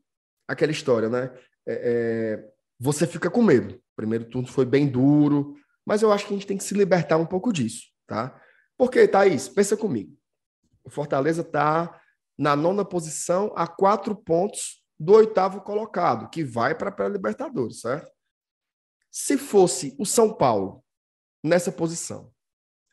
aquela 0.49 0.73
história, 0.73 1.09
né? 1.09 1.31
É, 1.67 1.75
é, 1.75 2.49
você 2.79 3.07
fica 3.07 3.31
com 3.31 3.43
medo. 3.43 3.75
O 3.75 3.97
primeiro 3.97 4.25
turno 4.25 4.49
foi 4.49 4.65
bem 4.65 4.87
duro, 4.87 5.55
mas 5.85 6.03
eu 6.03 6.13
acho 6.13 6.27
que 6.27 6.33
a 6.33 6.37
gente 6.37 6.47
tem 6.47 6.57
que 6.57 6.65
se 6.65 6.75
libertar 6.75 7.17
um 7.17 7.27
pouco 7.27 7.53
disso, 7.53 7.85
tá? 8.07 8.41
Porque, 8.77 9.09
Thaís, 9.09 9.49
pensa 9.49 9.77
comigo. 9.77 10.17
O 10.85 10.91
Fortaleza 10.91 11.43
está 11.43 12.01
na 12.39 12.55
nona 12.55 12.85
posição 12.85 13.53
a 13.57 13.67
quatro 13.67 14.15
pontos 14.15 14.86
do 14.99 15.13
oitavo 15.13 15.61
colocado, 15.61 16.31
que 16.31 16.43
vai 16.43 16.75
para 16.75 16.89
a 16.89 16.93
pré-Libertadores, 16.93 17.81
certo? 17.81 18.11
Se 19.11 19.37
fosse 19.37 19.95
o 19.99 20.07
São 20.07 20.33
Paulo 20.33 20.85
nessa 21.43 21.71
posição, 21.71 22.33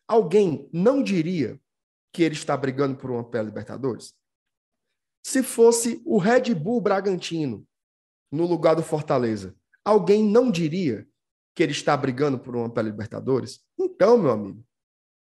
Alguém 0.08 0.70
não 0.72 1.02
diria 1.02 1.60
que 2.12 2.22
ele 2.24 2.36
está 2.36 2.56
brigando 2.56 2.96
por 2.98 3.10
uma 3.10 3.24
pré-Libertadores? 3.24 4.14
Se 5.26 5.42
fosse 5.42 6.02
o 6.06 6.18
Red 6.18 6.54
Bull 6.54 6.82
Bragantino 6.82 7.66
no 8.32 8.46
lugar 8.46 8.76
do 8.76 8.84
Fortaleza, 8.84 9.56
alguém 9.84 10.24
não 10.24 10.52
diria 10.52 11.08
que 11.56 11.64
ele 11.64 11.72
está 11.72 11.96
brigando 11.96 12.38
por 12.38 12.56
uma 12.56 12.70
pré-Libertadores? 12.70 13.62
Então, 13.80 14.18
meu 14.18 14.32
amigo, 14.32 14.64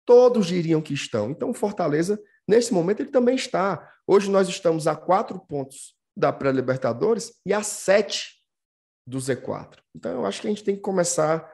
todos 0.07 0.47
diriam 0.47 0.81
que 0.81 0.95
estão. 0.95 1.31
Então, 1.31 1.51
o 1.51 1.55
Fortaleza, 1.55 2.19
nesse 2.47 2.73
momento, 2.73 3.01
ele 3.01 3.11
também 3.11 3.35
está. 3.35 3.93
Hoje 4.07 4.31
nós 4.31 4.49
estamos 4.49 4.87
a 4.87 4.95
quatro 4.95 5.41
pontos 5.41 5.98
da 6.19 6.33
pré-Libertadores 6.33 7.33
e 7.47 7.55
a 7.55 7.63
sete 7.63 8.43
do 9.07 9.19
Z4. 9.19 9.79
Então, 9.95 10.13
eu 10.13 10.27
acho 10.27 10.41
que 10.41 10.49
a 10.49 10.51
gente 10.51 10.65
tem 10.65 10.75
que 10.75 10.83
começar 10.83 11.49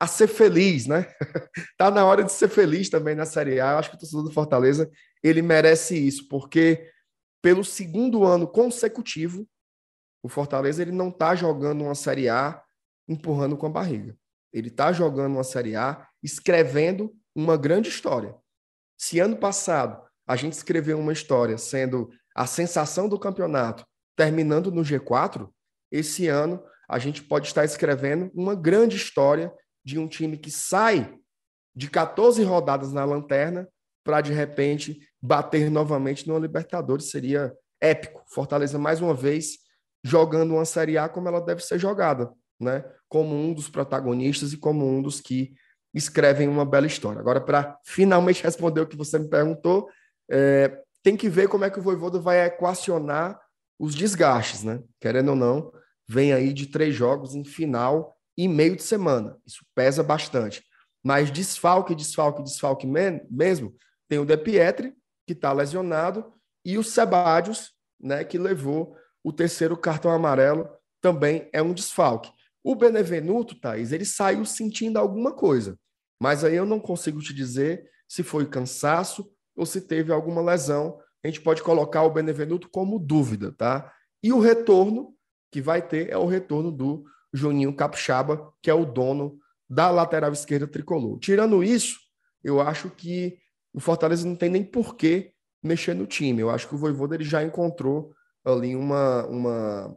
a 0.00 0.06
ser 0.06 0.26
feliz, 0.26 0.86
né? 0.86 1.06
tá 1.78 1.90
na 1.90 2.04
hora 2.04 2.24
de 2.24 2.32
ser 2.32 2.48
feliz 2.48 2.90
também 2.90 3.14
na 3.14 3.24
Série 3.24 3.60
A. 3.60 3.72
Eu 3.72 3.78
acho 3.78 3.90
que 3.90 3.96
o 3.96 3.98
torcedor 3.98 4.24
do 4.24 4.32
Fortaleza 4.32 4.90
ele 5.22 5.42
merece 5.42 5.96
isso, 5.96 6.26
porque 6.28 6.90
pelo 7.40 7.64
segundo 7.64 8.24
ano 8.24 8.48
consecutivo, 8.48 9.46
o 10.22 10.28
Fortaleza 10.28 10.82
ele 10.82 10.92
não 10.92 11.08
está 11.08 11.34
jogando 11.34 11.84
uma 11.84 11.94
Série 11.94 12.28
A 12.28 12.62
empurrando 13.08 13.56
com 13.56 13.66
a 13.66 13.70
barriga. 13.70 14.16
Ele 14.52 14.68
está 14.68 14.92
jogando 14.92 15.34
uma 15.34 15.44
Série 15.44 15.76
A 15.76 16.06
escrevendo 16.22 17.14
uma 17.34 17.56
grande 17.56 17.88
história. 17.88 18.34
Se 18.98 19.20
ano 19.20 19.36
passado 19.36 20.02
a 20.26 20.36
gente 20.36 20.54
escreveu 20.54 20.98
uma 20.98 21.12
história 21.12 21.56
sendo 21.56 22.10
a 22.34 22.46
sensação 22.46 23.08
do 23.08 23.18
campeonato, 23.18 23.84
terminando 24.20 24.70
no 24.70 24.82
G4, 24.82 25.48
esse 25.90 26.28
ano 26.28 26.62
a 26.86 26.98
gente 26.98 27.22
pode 27.22 27.46
estar 27.46 27.64
escrevendo 27.64 28.30
uma 28.34 28.54
grande 28.54 28.94
história 28.94 29.50
de 29.82 29.98
um 29.98 30.06
time 30.06 30.36
que 30.36 30.50
sai 30.50 31.16
de 31.74 31.88
14 31.88 32.42
rodadas 32.42 32.92
na 32.92 33.02
lanterna 33.02 33.66
para, 34.04 34.20
de 34.20 34.30
repente, 34.30 35.00
bater 35.22 35.70
novamente 35.70 36.28
no 36.28 36.38
Libertadores. 36.38 37.08
Seria 37.08 37.50
épico. 37.80 38.22
Fortaleza, 38.28 38.78
mais 38.78 39.00
uma 39.00 39.14
vez, 39.14 39.52
jogando 40.04 40.52
uma 40.52 40.66
Série 40.66 40.98
A 40.98 41.08
como 41.08 41.26
ela 41.26 41.40
deve 41.40 41.62
ser 41.62 41.78
jogada, 41.78 42.30
né? 42.60 42.84
como 43.08 43.34
um 43.34 43.54
dos 43.54 43.70
protagonistas 43.70 44.52
e 44.52 44.58
como 44.58 44.86
um 44.86 45.00
dos 45.00 45.18
que 45.18 45.54
escrevem 45.94 46.46
uma 46.46 46.66
bela 46.66 46.86
história. 46.86 47.20
Agora, 47.20 47.40
para 47.40 47.78
finalmente 47.86 48.42
responder 48.44 48.82
o 48.82 48.86
que 48.86 48.98
você 48.98 49.18
me 49.18 49.30
perguntou, 49.30 49.88
é, 50.30 50.78
tem 51.02 51.16
que 51.16 51.30
ver 51.30 51.48
como 51.48 51.64
é 51.64 51.70
que 51.70 51.78
o 51.78 51.82
Voivoda 51.82 52.18
vai 52.18 52.44
equacionar 52.44 53.40
os 53.80 53.94
desgastes, 53.94 54.62
né? 54.62 54.82
Querendo 55.00 55.30
ou 55.30 55.36
não, 55.36 55.72
vem 56.06 56.34
aí 56.34 56.52
de 56.52 56.66
três 56.66 56.94
jogos 56.94 57.34
em 57.34 57.42
final 57.42 58.14
e 58.36 58.46
meio 58.46 58.76
de 58.76 58.82
semana. 58.82 59.38
Isso 59.46 59.64
pesa 59.74 60.02
bastante. 60.02 60.62
Mas 61.02 61.30
desfalque, 61.30 61.94
desfalque, 61.94 62.42
desfalque 62.42 62.86
mesmo, 62.86 63.74
tem 64.06 64.18
o 64.18 64.26
De 64.26 64.36
Pietri, 64.36 64.94
que 65.26 65.32
está 65.32 65.50
lesionado, 65.52 66.30
e 66.62 66.76
o 66.76 66.84
Sebadios, 66.84 67.72
né, 67.98 68.22
que 68.22 68.36
levou 68.36 68.94
o 69.24 69.32
terceiro 69.32 69.76
cartão 69.78 70.10
amarelo, 70.10 70.68
também 71.00 71.48
é 71.50 71.62
um 71.62 71.72
desfalque. 71.72 72.30
O 72.62 72.74
Benevenuto, 72.74 73.58
Thaís, 73.58 73.92
ele 73.92 74.04
saiu 74.04 74.44
sentindo 74.44 74.98
alguma 74.98 75.32
coisa, 75.32 75.78
mas 76.20 76.44
aí 76.44 76.56
eu 76.56 76.66
não 76.66 76.78
consigo 76.78 77.20
te 77.20 77.32
dizer 77.32 77.88
se 78.06 78.22
foi 78.22 78.46
cansaço 78.46 79.32
ou 79.56 79.64
se 79.64 79.80
teve 79.80 80.12
alguma 80.12 80.42
lesão. 80.42 80.98
A 81.22 81.28
gente 81.28 81.40
pode 81.40 81.62
colocar 81.62 82.02
o 82.02 82.10
Benevenuto 82.10 82.68
como 82.70 82.98
dúvida, 82.98 83.52
tá? 83.52 83.92
E 84.22 84.32
o 84.32 84.40
retorno 84.40 85.14
que 85.50 85.60
vai 85.60 85.82
ter 85.86 86.10
é 86.10 86.16
o 86.16 86.26
retorno 86.26 86.70
do 86.70 87.04
Juninho 87.32 87.74
Capixaba, 87.74 88.52
que 88.62 88.70
é 88.70 88.74
o 88.74 88.84
dono 88.84 89.38
da 89.68 89.90
lateral 89.90 90.32
esquerda 90.32 90.66
tricolor. 90.66 91.18
Tirando 91.18 91.62
isso, 91.62 91.98
eu 92.42 92.60
acho 92.60 92.90
que 92.90 93.38
o 93.72 93.80
Fortaleza 93.80 94.26
não 94.26 94.34
tem 94.34 94.48
nem 94.48 94.64
porquê 94.64 95.32
mexer 95.62 95.94
no 95.94 96.06
time. 96.06 96.40
Eu 96.40 96.50
acho 96.50 96.68
que 96.68 96.74
o 96.74 96.78
Voivoda 96.78 97.14
ele 97.14 97.24
já 97.24 97.42
encontrou 97.42 98.12
ali 98.44 98.74
uma, 98.74 99.26
uma 99.26 99.96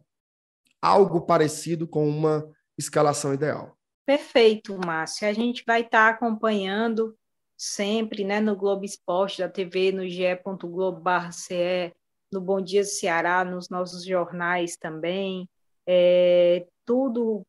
algo 0.82 1.22
parecido 1.22 1.88
com 1.88 2.08
uma 2.08 2.48
escalação 2.78 3.34
ideal. 3.34 3.78
Perfeito, 4.06 4.78
Márcio. 4.78 5.28
A 5.28 5.34
gente 5.34 5.64
vai 5.66 5.82
estar 5.82 6.10
tá 6.10 6.16
acompanhando 6.16 7.18
sempre, 7.63 8.26
né, 8.26 8.41
no 8.41 8.58
Globo 8.58 8.84
Esporte 8.84 9.39
da 9.39 9.47
TV, 9.47 9.93
no 9.93 10.08
ge.globo.ce, 10.08 11.93
no 12.32 12.41
Bom 12.41 12.60
Dia 12.62 12.84
Ceará, 12.84 13.45
nos 13.45 13.69
nossos 13.69 14.04
jornais 14.04 14.76
também. 14.76 15.47
É, 15.88 16.67
tudo 16.86 17.41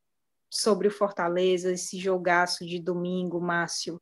sobre 0.48 0.86
o 0.86 0.90
Fortaleza, 0.90 1.72
esse 1.72 1.98
jogaço 1.98 2.64
de 2.64 2.78
domingo, 2.78 3.40
Márcio. 3.40 4.00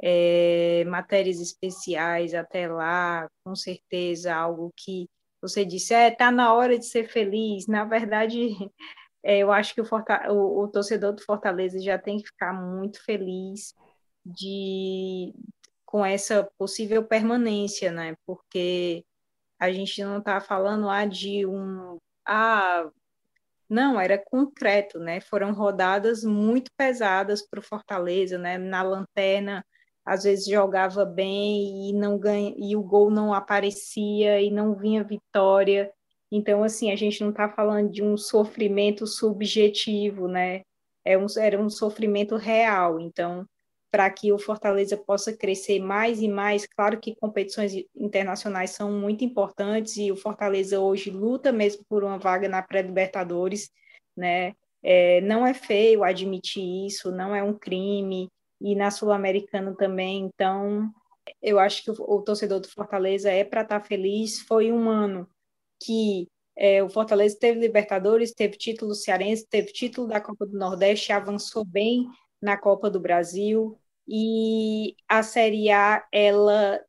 É, 0.00 0.82
matérias 0.86 1.40
especiais 1.40 2.32
até 2.32 2.66
lá, 2.66 3.28
com 3.44 3.54
certeza, 3.54 4.34
algo 4.34 4.72
que 4.74 5.06
você 5.42 5.62
disse, 5.62 5.92
é, 5.92 6.10
tá 6.10 6.32
na 6.32 6.54
hora 6.54 6.78
de 6.78 6.86
ser 6.86 7.06
feliz. 7.06 7.66
Na 7.66 7.84
verdade, 7.84 8.48
é, 9.22 9.38
eu 9.38 9.52
acho 9.52 9.74
que 9.74 9.82
o, 9.82 9.86
o, 10.30 10.64
o, 10.64 10.68
torcedor 10.68 11.12
do 11.12 11.22
Fortaleza 11.22 11.78
já 11.80 11.98
tem 11.98 12.18
que 12.18 12.28
ficar 12.28 12.54
muito 12.54 13.04
feliz 13.04 13.74
de 14.24 15.34
com 15.84 16.04
essa 16.04 16.48
possível 16.58 17.04
permanência, 17.04 17.92
né? 17.92 18.16
Porque 18.26 19.04
a 19.58 19.70
gente 19.72 20.02
não 20.04 20.18
está 20.18 20.40
falando 20.40 20.86
lá 20.86 21.06
de 21.06 21.46
um 21.46 21.98
ah, 22.26 22.90
não, 23.68 24.00
era 24.00 24.18
concreto, 24.18 24.98
né? 24.98 25.20
Foram 25.20 25.52
rodadas 25.52 26.24
muito 26.24 26.70
pesadas 26.76 27.42
para 27.46 27.60
o 27.60 27.62
Fortaleza, 27.62 28.38
né? 28.38 28.58
Na 28.58 28.82
lanterna, 28.82 29.64
às 30.04 30.24
vezes 30.24 30.46
jogava 30.46 31.04
bem 31.04 31.88
e 31.88 31.92
não 31.92 32.18
ganha, 32.18 32.54
e 32.58 32.76
o 32.76 32.82
gol 32.82 33.10
não 33.10 33.32
aparecia 33.32 34.40
e 34.40 34.50
não 34.50 34.74
vinha 34.74 35.02
vitória. 35.02 35.92
Então, 36.30 36.62
assim, 36.62 36.90
a 36.92 36.96
gente 36.96 37.22
não 37.22 37.30
está 37.30 37.48
falando 37.48 37.90
de 37.90 38.02
um 38.02 38.16
sofrimento 38.16 39.06
subjetivo, 39.06 40.28
né? 40.28 40.62
É 41.04 41.16
um, 41.18 41.26
era 41.38 41.60
um 41.60 41.70
sofrimento 41.70 42.36
real. 42.36 43.00
Então, 43.00 43.46
para 43.94 44.10
que 44.10 44.32
o 44.32 44.38
Fortaleza 44.40 44.96
possa 44.96 45.32
crescer 45.32 45.78
mais 45.78 46.20
e 46.20 46.26
mais. 46.26 46.66
Claro 46.66 46.98
que 46.98 47.14
competições 47.14 47.72
internacionais 47.94 48.70
são 48.70 48.90
muito 48.90 49.24
importantes 49.24 49.96
e 49.96 50.10
o 50.10 50.16
Fortaleza 50.16 50.80
hoje 50.80 51.12
luta 51.12 51.52
mesmo 51.52 51.84
por 51.88 52.02
uma 52.02 52.18
vaga 52.18 52.48
na 52.48 52.60
pré-Libertadores, 52.60 53.70
né? 54.16 54.52
É, 54.82 55.20
não 55.20 55.46
é 55.46 55.54
feio 55.54 56.02
admitir 56.02 56.86
isso, 56.88 57.12
não 57.12 57.32
é 57.32 57.40
um 57.40 57.56
crime, 57.56 58.28
e 58.60 58.74
na 58.74 58.90
Sul-Americana 58.90 59.72
também. 59.76 60.24
Então, 60.24 60.90
eu 61.40 61.60
acho 61.60 61.84
que 61.84 61.92
o, 61.92 61.94
o 62.16 62.20
torcedor 62.20 62.58
do 62.58 62.68
Fortaleza 62.68 63.30
é 63.30 63.44
para 63.44 63.62
estar 63.62 63.80
feliz. 63.80 64.40
Foi 64.40 64.72
um 64.72 64.90
ano 64.90 65.28
que 65.80 66.26
é, 66.56 66.82
o 66.82 66.88
Fortaleza 66.88 67.38
teve 67.38 67.60
Libertadores, 67.60 68.32
teve 68.32 68.56
título 68.56 68.92
cearense, 68.92 69.46
teve 69.48 69.72
título 69.72 70.08
da 70.08 70.20
Copa 70.20 70.44
do 70.44 70.58
Nordeste, 70.58 71.12
avançou 71.12 71.64
bem 71.64 72.08
na 72.42 72.56
Copa 72.56 72.90
do 72.90 72.98
Brasil, 72.98 73.78
e 74.06 74.94
a 75.08 75.22
Série 75.22 75.70
A 75.70 76.04
ela 76.12 76.80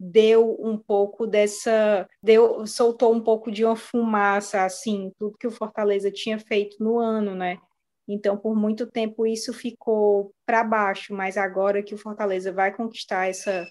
deu 0.00 0.56
um 0.60 0.78
pouco 0.78 1.26
dessa, 1.26 2.08
deu, 2.22 2.66
soltou 2.66 3.12
um 3.12 3.20
pouco 3.20 3.50
de 3.50 3.64
uma 3.64 3.76
fumaça, 3.76 4.64
assim, 4.64 5.12
tudo 5.18 5.36
que 5.38 5.46
o 5.46 5.50
Fortaleza 5.50 6.10
tinha 6.10 6.38
feito 6.38 6.82
no 6.82 6.98
ano, 6.98 7.34
né? 7.34 7.58
Então, 8.06 8.36
por 8.36 8.56
muito 8.56 8.86
tempo 8.86 9.26
isso 9.26 9.52
ficou 9.52 10.32
para 10.46 10.64
baixo, 10.64 11.14
mas 11.14 11.36
agora 11.36 11.82
que 11.82 11.94
o 11.94 11.98
Fortaleza 11.98 12.52
vai 12.52 12.74
conquistar 12.74 13.28
essa, 13.28 13.66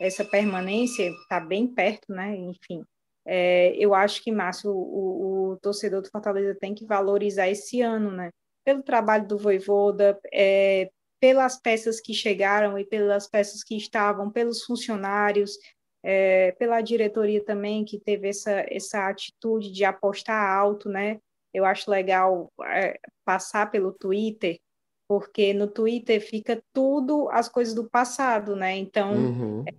essa 0.00 0.24
permanência, 0.24 1.10
está 1.10 1.40
bem 1.40 1.66
perto, 1.66 2.12
né? 2.12 2.34
Enfim, 2.36 2.84
é, 3.26 3.74
eu 3.76 3.94
acho 3.94 4.22
que, 4.22 4.32
Márcio, 4.32 4.70
o, 4.70 5.52
o, 5.52 5.56
torcedor 5.58 6.00
do 6.00 6.10
Fortaleza 6.10 6.56
tem 6.58 6.74
que 6.74 6.86
valorizar 6.86 7.48
esse 7.48 7.80
ano, 7.82 8.10
né? 8.10 8.30
Pelo 8.64 8.82
trabalho 8.82 9.26
do 9.26 9.36
Voivoda, 9.36 10.18
é, 10.32 10.90
pelas 11.22 11.56
peças 11.56 12.00
que 12.00 12.12
chegaram 12.12 12.76
e 12.76 12.84
pelas 12.84 13.28
peças 13.28 13.62
que 13.62 13.76
estavam, 13.76 14.28
pelos 14.28 14.64
funcionários, 14.64 15.56
é, 16.02 16.50
pela 16.58 16.80
diretoria 16.80 17.40
também, 17.44 17.84
que 17.84 17.96
teve 17.96 18.28
essa, 18.28 18.66
essa 18.68 19.06
atitude 19.08 19.70
de 19.70 19.84
apostar 19.84 20.44
alto, 20.44 20.88
né? 20.88 21.20
Eu 21.54 21.64
acho 21.64 21.88
legal 21.88 22.52
é, 22.64 22.98
passar 23.24 23.70
pelo 23.70 23.92
Twitter, 23.92 24.58
porque 25.06 25.54
no 25.54 25.68
Twitter 25.68 26.20
fica 26.20 26.60
tudo 26.72 27.28
as 27.30 27.48
coisas 27.48 27.72
do 27.72 27.88
passado, 27.88 28.56
né? 28.56 28.76
Então, 28.76 29.12
uhum. 29.12 29.64
é, 29.68 29.72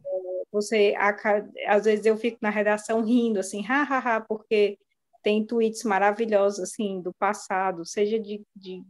você, 0.49 0.93
às 1.67 1.83
vezes 1.83 2.05
eu 2.05 2.15
fico 2.15 2.37
na 2.41 2.51
redação 2.51 3.03
rindo, 3.03 3.41
assim, 3.41 3.61
hahaha, 3.61 4.21
porque 4.21 4.77
tem 5.21 5.45
tweets 5.45 5.83
maravilhosos, 5.83 6.61
assim, 6.61 7.01
do 7.01 7.13
passado, 7.13 7.85
seja 7.85 8.17
de, 8.17 8.41
de 8.55 8.81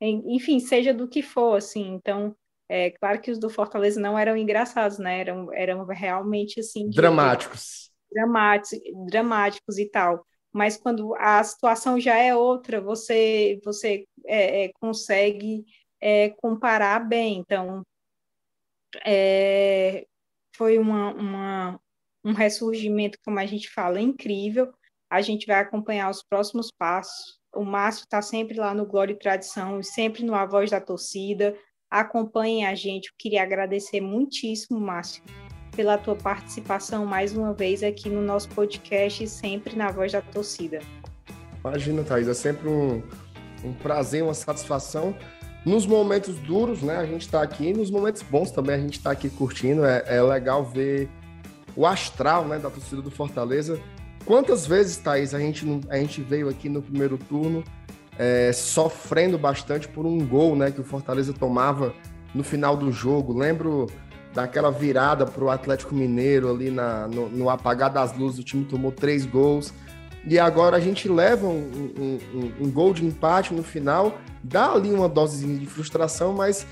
enfim, 0.00 0.60
seja 0.60 0.94
do 0.94 1.08
que 1.08 1.22
for, 1.22 1.56
assim. 1.56 1.86
Então, 1.94 2.34
é 2.68 2.90
claro 2.90 3.20
que 3.20 3.30
os 3.30 3.38
do 3.38 3.48
Fortaleza 3.48 4.00
não 4.00 4.18
eram 4.18 4.36
engraçados, 4.36 4.98
né? 4.98 5.20
Eram, 5.20 5.52
eram 5.52 5.84
realmente 5.86 6.60
assim. 6.60 6.88
Dramáticos. 6.90 7.90
dramáticos, 8.12 8.80
dramáticos 9.06 9.78
e 9.78 9.86
tal. 9.86 10.24
Mas 10.52 10.76
quando 10.76 11.14
a 11.16 11.42
situação 11.42 11.98
já 11.98 12.16
é 12.16 12.34
outra, 12.34 12.80
você, 12.80 13.60
você 13.64 14.04
é, 14.26 14.64
é, 14.64 14.72
consegue 14.74 15.64
é, 16.00 16.30
comparar 16.30 17.00
bem. 17.00 17.38
Então, 17.38 17.82
é, 19.04 20.06
foi 20.56 20.78
uma, 20.78 21.12
uma, 21.14 21.80
um 22.24 22.32
ressurgimento, 22.32 23.18
como 23.24 23.38
a 23.38 23.46
gente 23.46 23.70
fala, 23.70 24.00
incrível. 24.00 24.72
A 25.10 25.20
gente 25.22 25.46
vai 25.46 25.60
acompanhar 25.60 26.10
os 26.10 26.22
próximos 26.22 26.70
passos 26.70 27.38
o 27.54 27.64
Márcio 27.64 28.04
está 28.04 28.20
sempre 28.20 28.58
lá 28.58 28.74
no 28.74 28.86
Glória 28.86 29.12
e 29.12 29.18
Tradição, 29.18 29.82
sempre 29.82 30.24
no 30.24 30.34
A 30.34 30.44
Voz 30.44 30.70
da 30.70 30.80
Torcida. 30.80 31.54
Acompanhem 31.90 32.66
a 32.66 32.74
gente. 32.74 33.06
Eu 33.08 33.14
queria 33.18 33.42
agradecer 33.42 34.00
muitíssimo, 34.00 34.78
Márcio, 34.78 35.22
pela 35.74 35.96
tua 35.96 36.14
participação 36.14 37.06
mais 37.06 37.34
uma 37.34 37.52
vez 37.54 37.82
aqui 37.82 38.10
no 38.10 38.20
nosso 38.20 38.48
podcast, 38.50 39.26
sempre 39.28 39.74
na 39.76 39.90
Voz 39.90 40.12
da 40.12 40.20
Torcida. 40.20 40.80
Imagina, 41.64 42.04
Thaís, 42.04 42.28
é 42.28 42.34
sempre 42.34 42.68
um, 42.68 43.02
um 43.64 43.72
prazer, 43.72 44.22
uma 44.22 44.34
satisfação. 44.34 45.16
Nos 45.64 45.86
momentos 45.86 46.38
duros, 46.40 46.82
né, 46.82 46.96
a 46.96 47.06
gente 47.06 47.22
está 47.22 47.42
aqui, 47.42 47.72
nos 47.72 47.90
momentos 47.90 48.22
bons 48.22 48.50
também 48.50 48.76
a 48.76 48.78
gente 48.78 48.98
está 48.98 49.10
aqui 49.10 49.28
curtindo. 49.28 49.84
É, 49.84 50.04
é 50.06 50.22
legal 50.22 50.64
ver 50.64 51.08
o 51.74 51.86
astral 51.86 52.46
né, 52.46 52.58
da 52.58 52.70
torcida 52.70 53.02
do 53.02 53.10
Fortaleza 53.10 53.80
Quantas 54.28 54.66
vezes, 54.66 54.98
Thaís, 54.98 55.32
a 55.32 55.38
gente, 55.38 55.64
a 55.88 55.96
gente 55.96 56.20
veio 56.20 56.50
aqui 56.50 56.68
no 56.68 56.82
primeiro 56.82 57.16
turno 57.16 57.64
é, 58.18 58.52
sofrendo 58.52 59.38
bastante 59.38 59.88
por 59.88 60.04
um 60.04 60.18
gol 60.18 60.54
né, 60.54 60.70
que 60.70 60.78
o 60.78 60.84
Fortaleza 60.84 61.32
tomava 61.32 61.94
no 62.34 62.44
final 62.44 62.76
do 62.76 62.92
jogo. 62.92 63.32
Lembro 63.32 63.86
daquela 64.34 64.70
virada 64.70 65.24
para 65.24 65.42
o 65.42 65.48
Atlético 65.48 65.94
Mineiro 65.94 66.50
ali 66.50 66.70
na, 66.70 67.08
no, 67.08 67.30
no, 67.30 67.48
apagar 67.48 67.90
das 67.90 68.14
luzes, 68.18 68.40
o 68.40 68.44
time 68.44 68.66
tomou 68.66 68.92
três 68.92 69.24
gols. 69.24 69.72
E 70.26 70.38
agora 70.38 70.76
a 70.76 70.80
gente 70.80 71.08
leva 71.08 71.46
um, 71.46 71.90
um, 71.98 72.18
um, 72.34 72.66
um 72.66 72.70
gol 72.70 72.92
de 72.92 73.06
empate 73.06 73.54
no 73.54 73.62
final, 73.62 74.18
dá 74.44 74.72
ali 74.72 74.92
uma 74.92 75.08
dosezinha 75.08 75.58
de 75.58 75.64
frustração, 75.64 76.34
mas 76.34 76.66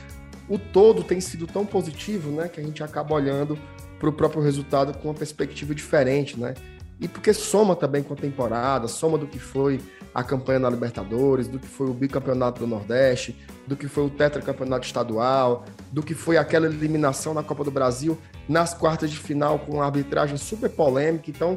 o 0.46 0.58
todo 0.58 1.02
tem 1.02 1.22
sido 1.22 1.46
tão 1.46 1.64
positivo 1.64 2.30
né, 2.32 2.50
que 2.50 2.60
a 2.60 2.62
gente 2.62 2.82
acaba 2.82 3.14
olhando 3.14 3.58
para 3.98 4.10
o 4.10 4.12
próprio 4.12 4.42
resultado 4.42 4.92
com 4.98 5.08
uma 5.08 5.14
perspectiva 5.14 5.74
diferente, 5.74 6.38
né? 6.38 6.52
E 7.00 7.06
porque 7.06 7.32
soma 7.32 7.76
também 7.76 8.02
com 8.02 8.14
a 8.14 8.16
temporada, 8.16 8.88
soma 8.88 9.18
do 9.18 9.26
que 9.26 9.38
foi 9.38 9.80
a 10.14 10.24
campanha 10.24 10.58
na 10.58 10.70
Libertadores, 10.70 11.46
do 11.46 11.58
que 11.58 11.66
foi 11.66 11.88
o 11.88 11.92
bicampeonato 11.92 12.60
do 12.60 12.66
Nordeste, 12.66 13.36
do 13.66 13.76
que 13.76 13.86
foi 13.86 14.06
o 14.06 14.10
tetracampeonato 14.10 14.86
estadual, 14.86 15.64
do 15.92 16.02
que 16.02 16.14
foi 16.14 16.38
aquela 16.38 16.66
eliminação 16.66 17.34
na 17.34 17.42
Copa 17.42 17.62
do 17.62 17.70
Brasil 17.70 18.16
nas 18.48 18.72
quartas 18.72 19.10
de 19.10 19.18
final 19.18 19.58
com 19.58 19.74
uma 19.74 19.84
arbitragem 19.84 20.38
super 20.38 20.70
polêmica. 20.70 21.30
Então, 21.30 21.56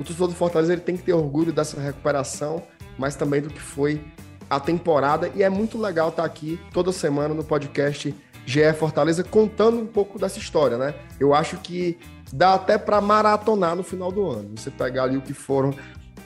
o 0.00 0.02
torcedor 0.02 0.28
do 0.28 0.34
Fortaleza 0.34 0.72
ele 0.72 0.82
tem 0.82 0.96
que 0.96 1.04
ter 1.04 1.12
orgulho 1.12 1.52
dessa 1.52 1.80
recuperação, 1.80 2.62
mas 2.98 3.14
também 3.14 3.40
do 3.40 3.48
que 3.48 3.60
foi 3.60 4.04
a 4.50 4.58
temporada. 4.58 5.30
E 5.34 5.44
é 5.44 5.48
muito 5.48 5.78
legal 5.78 6.08
estar 6.08 6.24
aqui 6.24 6.58
toda 6.72 6.90
semana 6.90 7.32
no 7.32 7.44
podcast 7.44 8.12
GE 8.46 8.72
Fortaleza 8.74 9.22
contando 9.24 9.78
um 9.78 9.86
pouco 9.86 10.18
dessa 10.18 10.38
história, 10.38 10.76
né? 10.76 10.94
Eu 11.18 11.32
acho 11.32 11.56
que 11.58 11.98
dá 12.34 12.54
até 12.54 12.76
para 12.76 13.00
maratonar 13.00 13.76
no 13.76 13.84
final 13.84 14.10
do 14.10 14.28
ano. 14.28 14.50
Você 14.56 14.70
pegar 14.70 15.04
ali 15.04 15.16
o 15.16 15.22
que 15.22 15.32
foram 15.32 15.72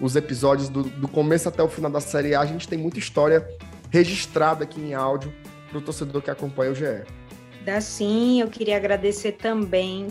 os 0.00 0.16
episódios 0.16 0.68
do, 0.68 0.82
do 0.82 1.06
começo 1.06 1.48
até 1.48 1.62
o 1.62 1.68
final 1.68 1.90
da 1.90 2.00
Série 2.00 2.34
A, 2.34 2.40
a 2.40 2.46
gente 2.46 2.66
tem 2.66 2.78
muita 2.78 2.98
história 2.98 3.46
registrada 3.90 4.64
aqui 4.64 4.80
em 4.80 4.94
áudio 4.94 5.32
para 5.68 5.78
o 5.78 5.80
torcedor 5.82 6.22
que 6.22 6.30
acompanha 6.30 6.72
o 6.72 6.74
GE. 6.74 7.04
Dá 7.64 7.80
sim, 7.80 8.40
eu 8.40 8.48
queria 8.48 8.76
agradecer 8.78 9.32
também 9.32 10.08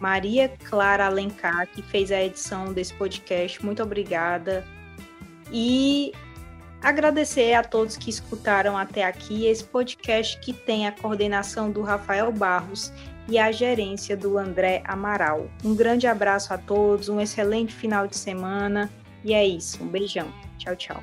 Maria 0.00 0.50
Clara 0.64 1.06
Alencar, 1.06 1.68
que 1.68 1.82
fez 1.82 2.10
a 2.10 2.22
edição 2.22 2.72
desse 2.72 2.94
podcast. 2.94 3.62
Muito 3.62 3.82
obrigada. 3.82 4.64
E 5.52 6.12
agradecer 6.80 7.52
a 7.52 7.62
todos 7.62 7.98
que 7.98 8.08
escutaram 8.08 8.78
até 8.78 9.04
aqui 9.04 9.46
esse 9.46 9.64
podcast 9.64 10.38
que 10.40 10.54
tem 10.54 10.86
a 10.86 10.92
coordenação 10.92 11.70
do 11.70 11.82
Rafael 11.82 12.32
Barros 12.32 12.90
e 13.28 13.38
a 13.38 13.50
gerência 13.50 14.16
do 14.16 14.38
André 14.38 14.82
Amaral. 14.86 15.48
Um 15.64 15.74
grande 15.74 16.06
abraço 16.06 16.52
a 16.52 16.58
todos, 16.58 17.08
um 17.08 17.20
excelente 17.20 17.74
final 17.74 18.06
de 18.06 18.16
semana 18.16 18.90
e 19.24 19.32
é 19.32 19.46
isso. 19.46 19.82
Um 19.82 19.86
beijão. 19.86 20.28
Tchau, 20.58 20.76
tchau. 20.76 21.02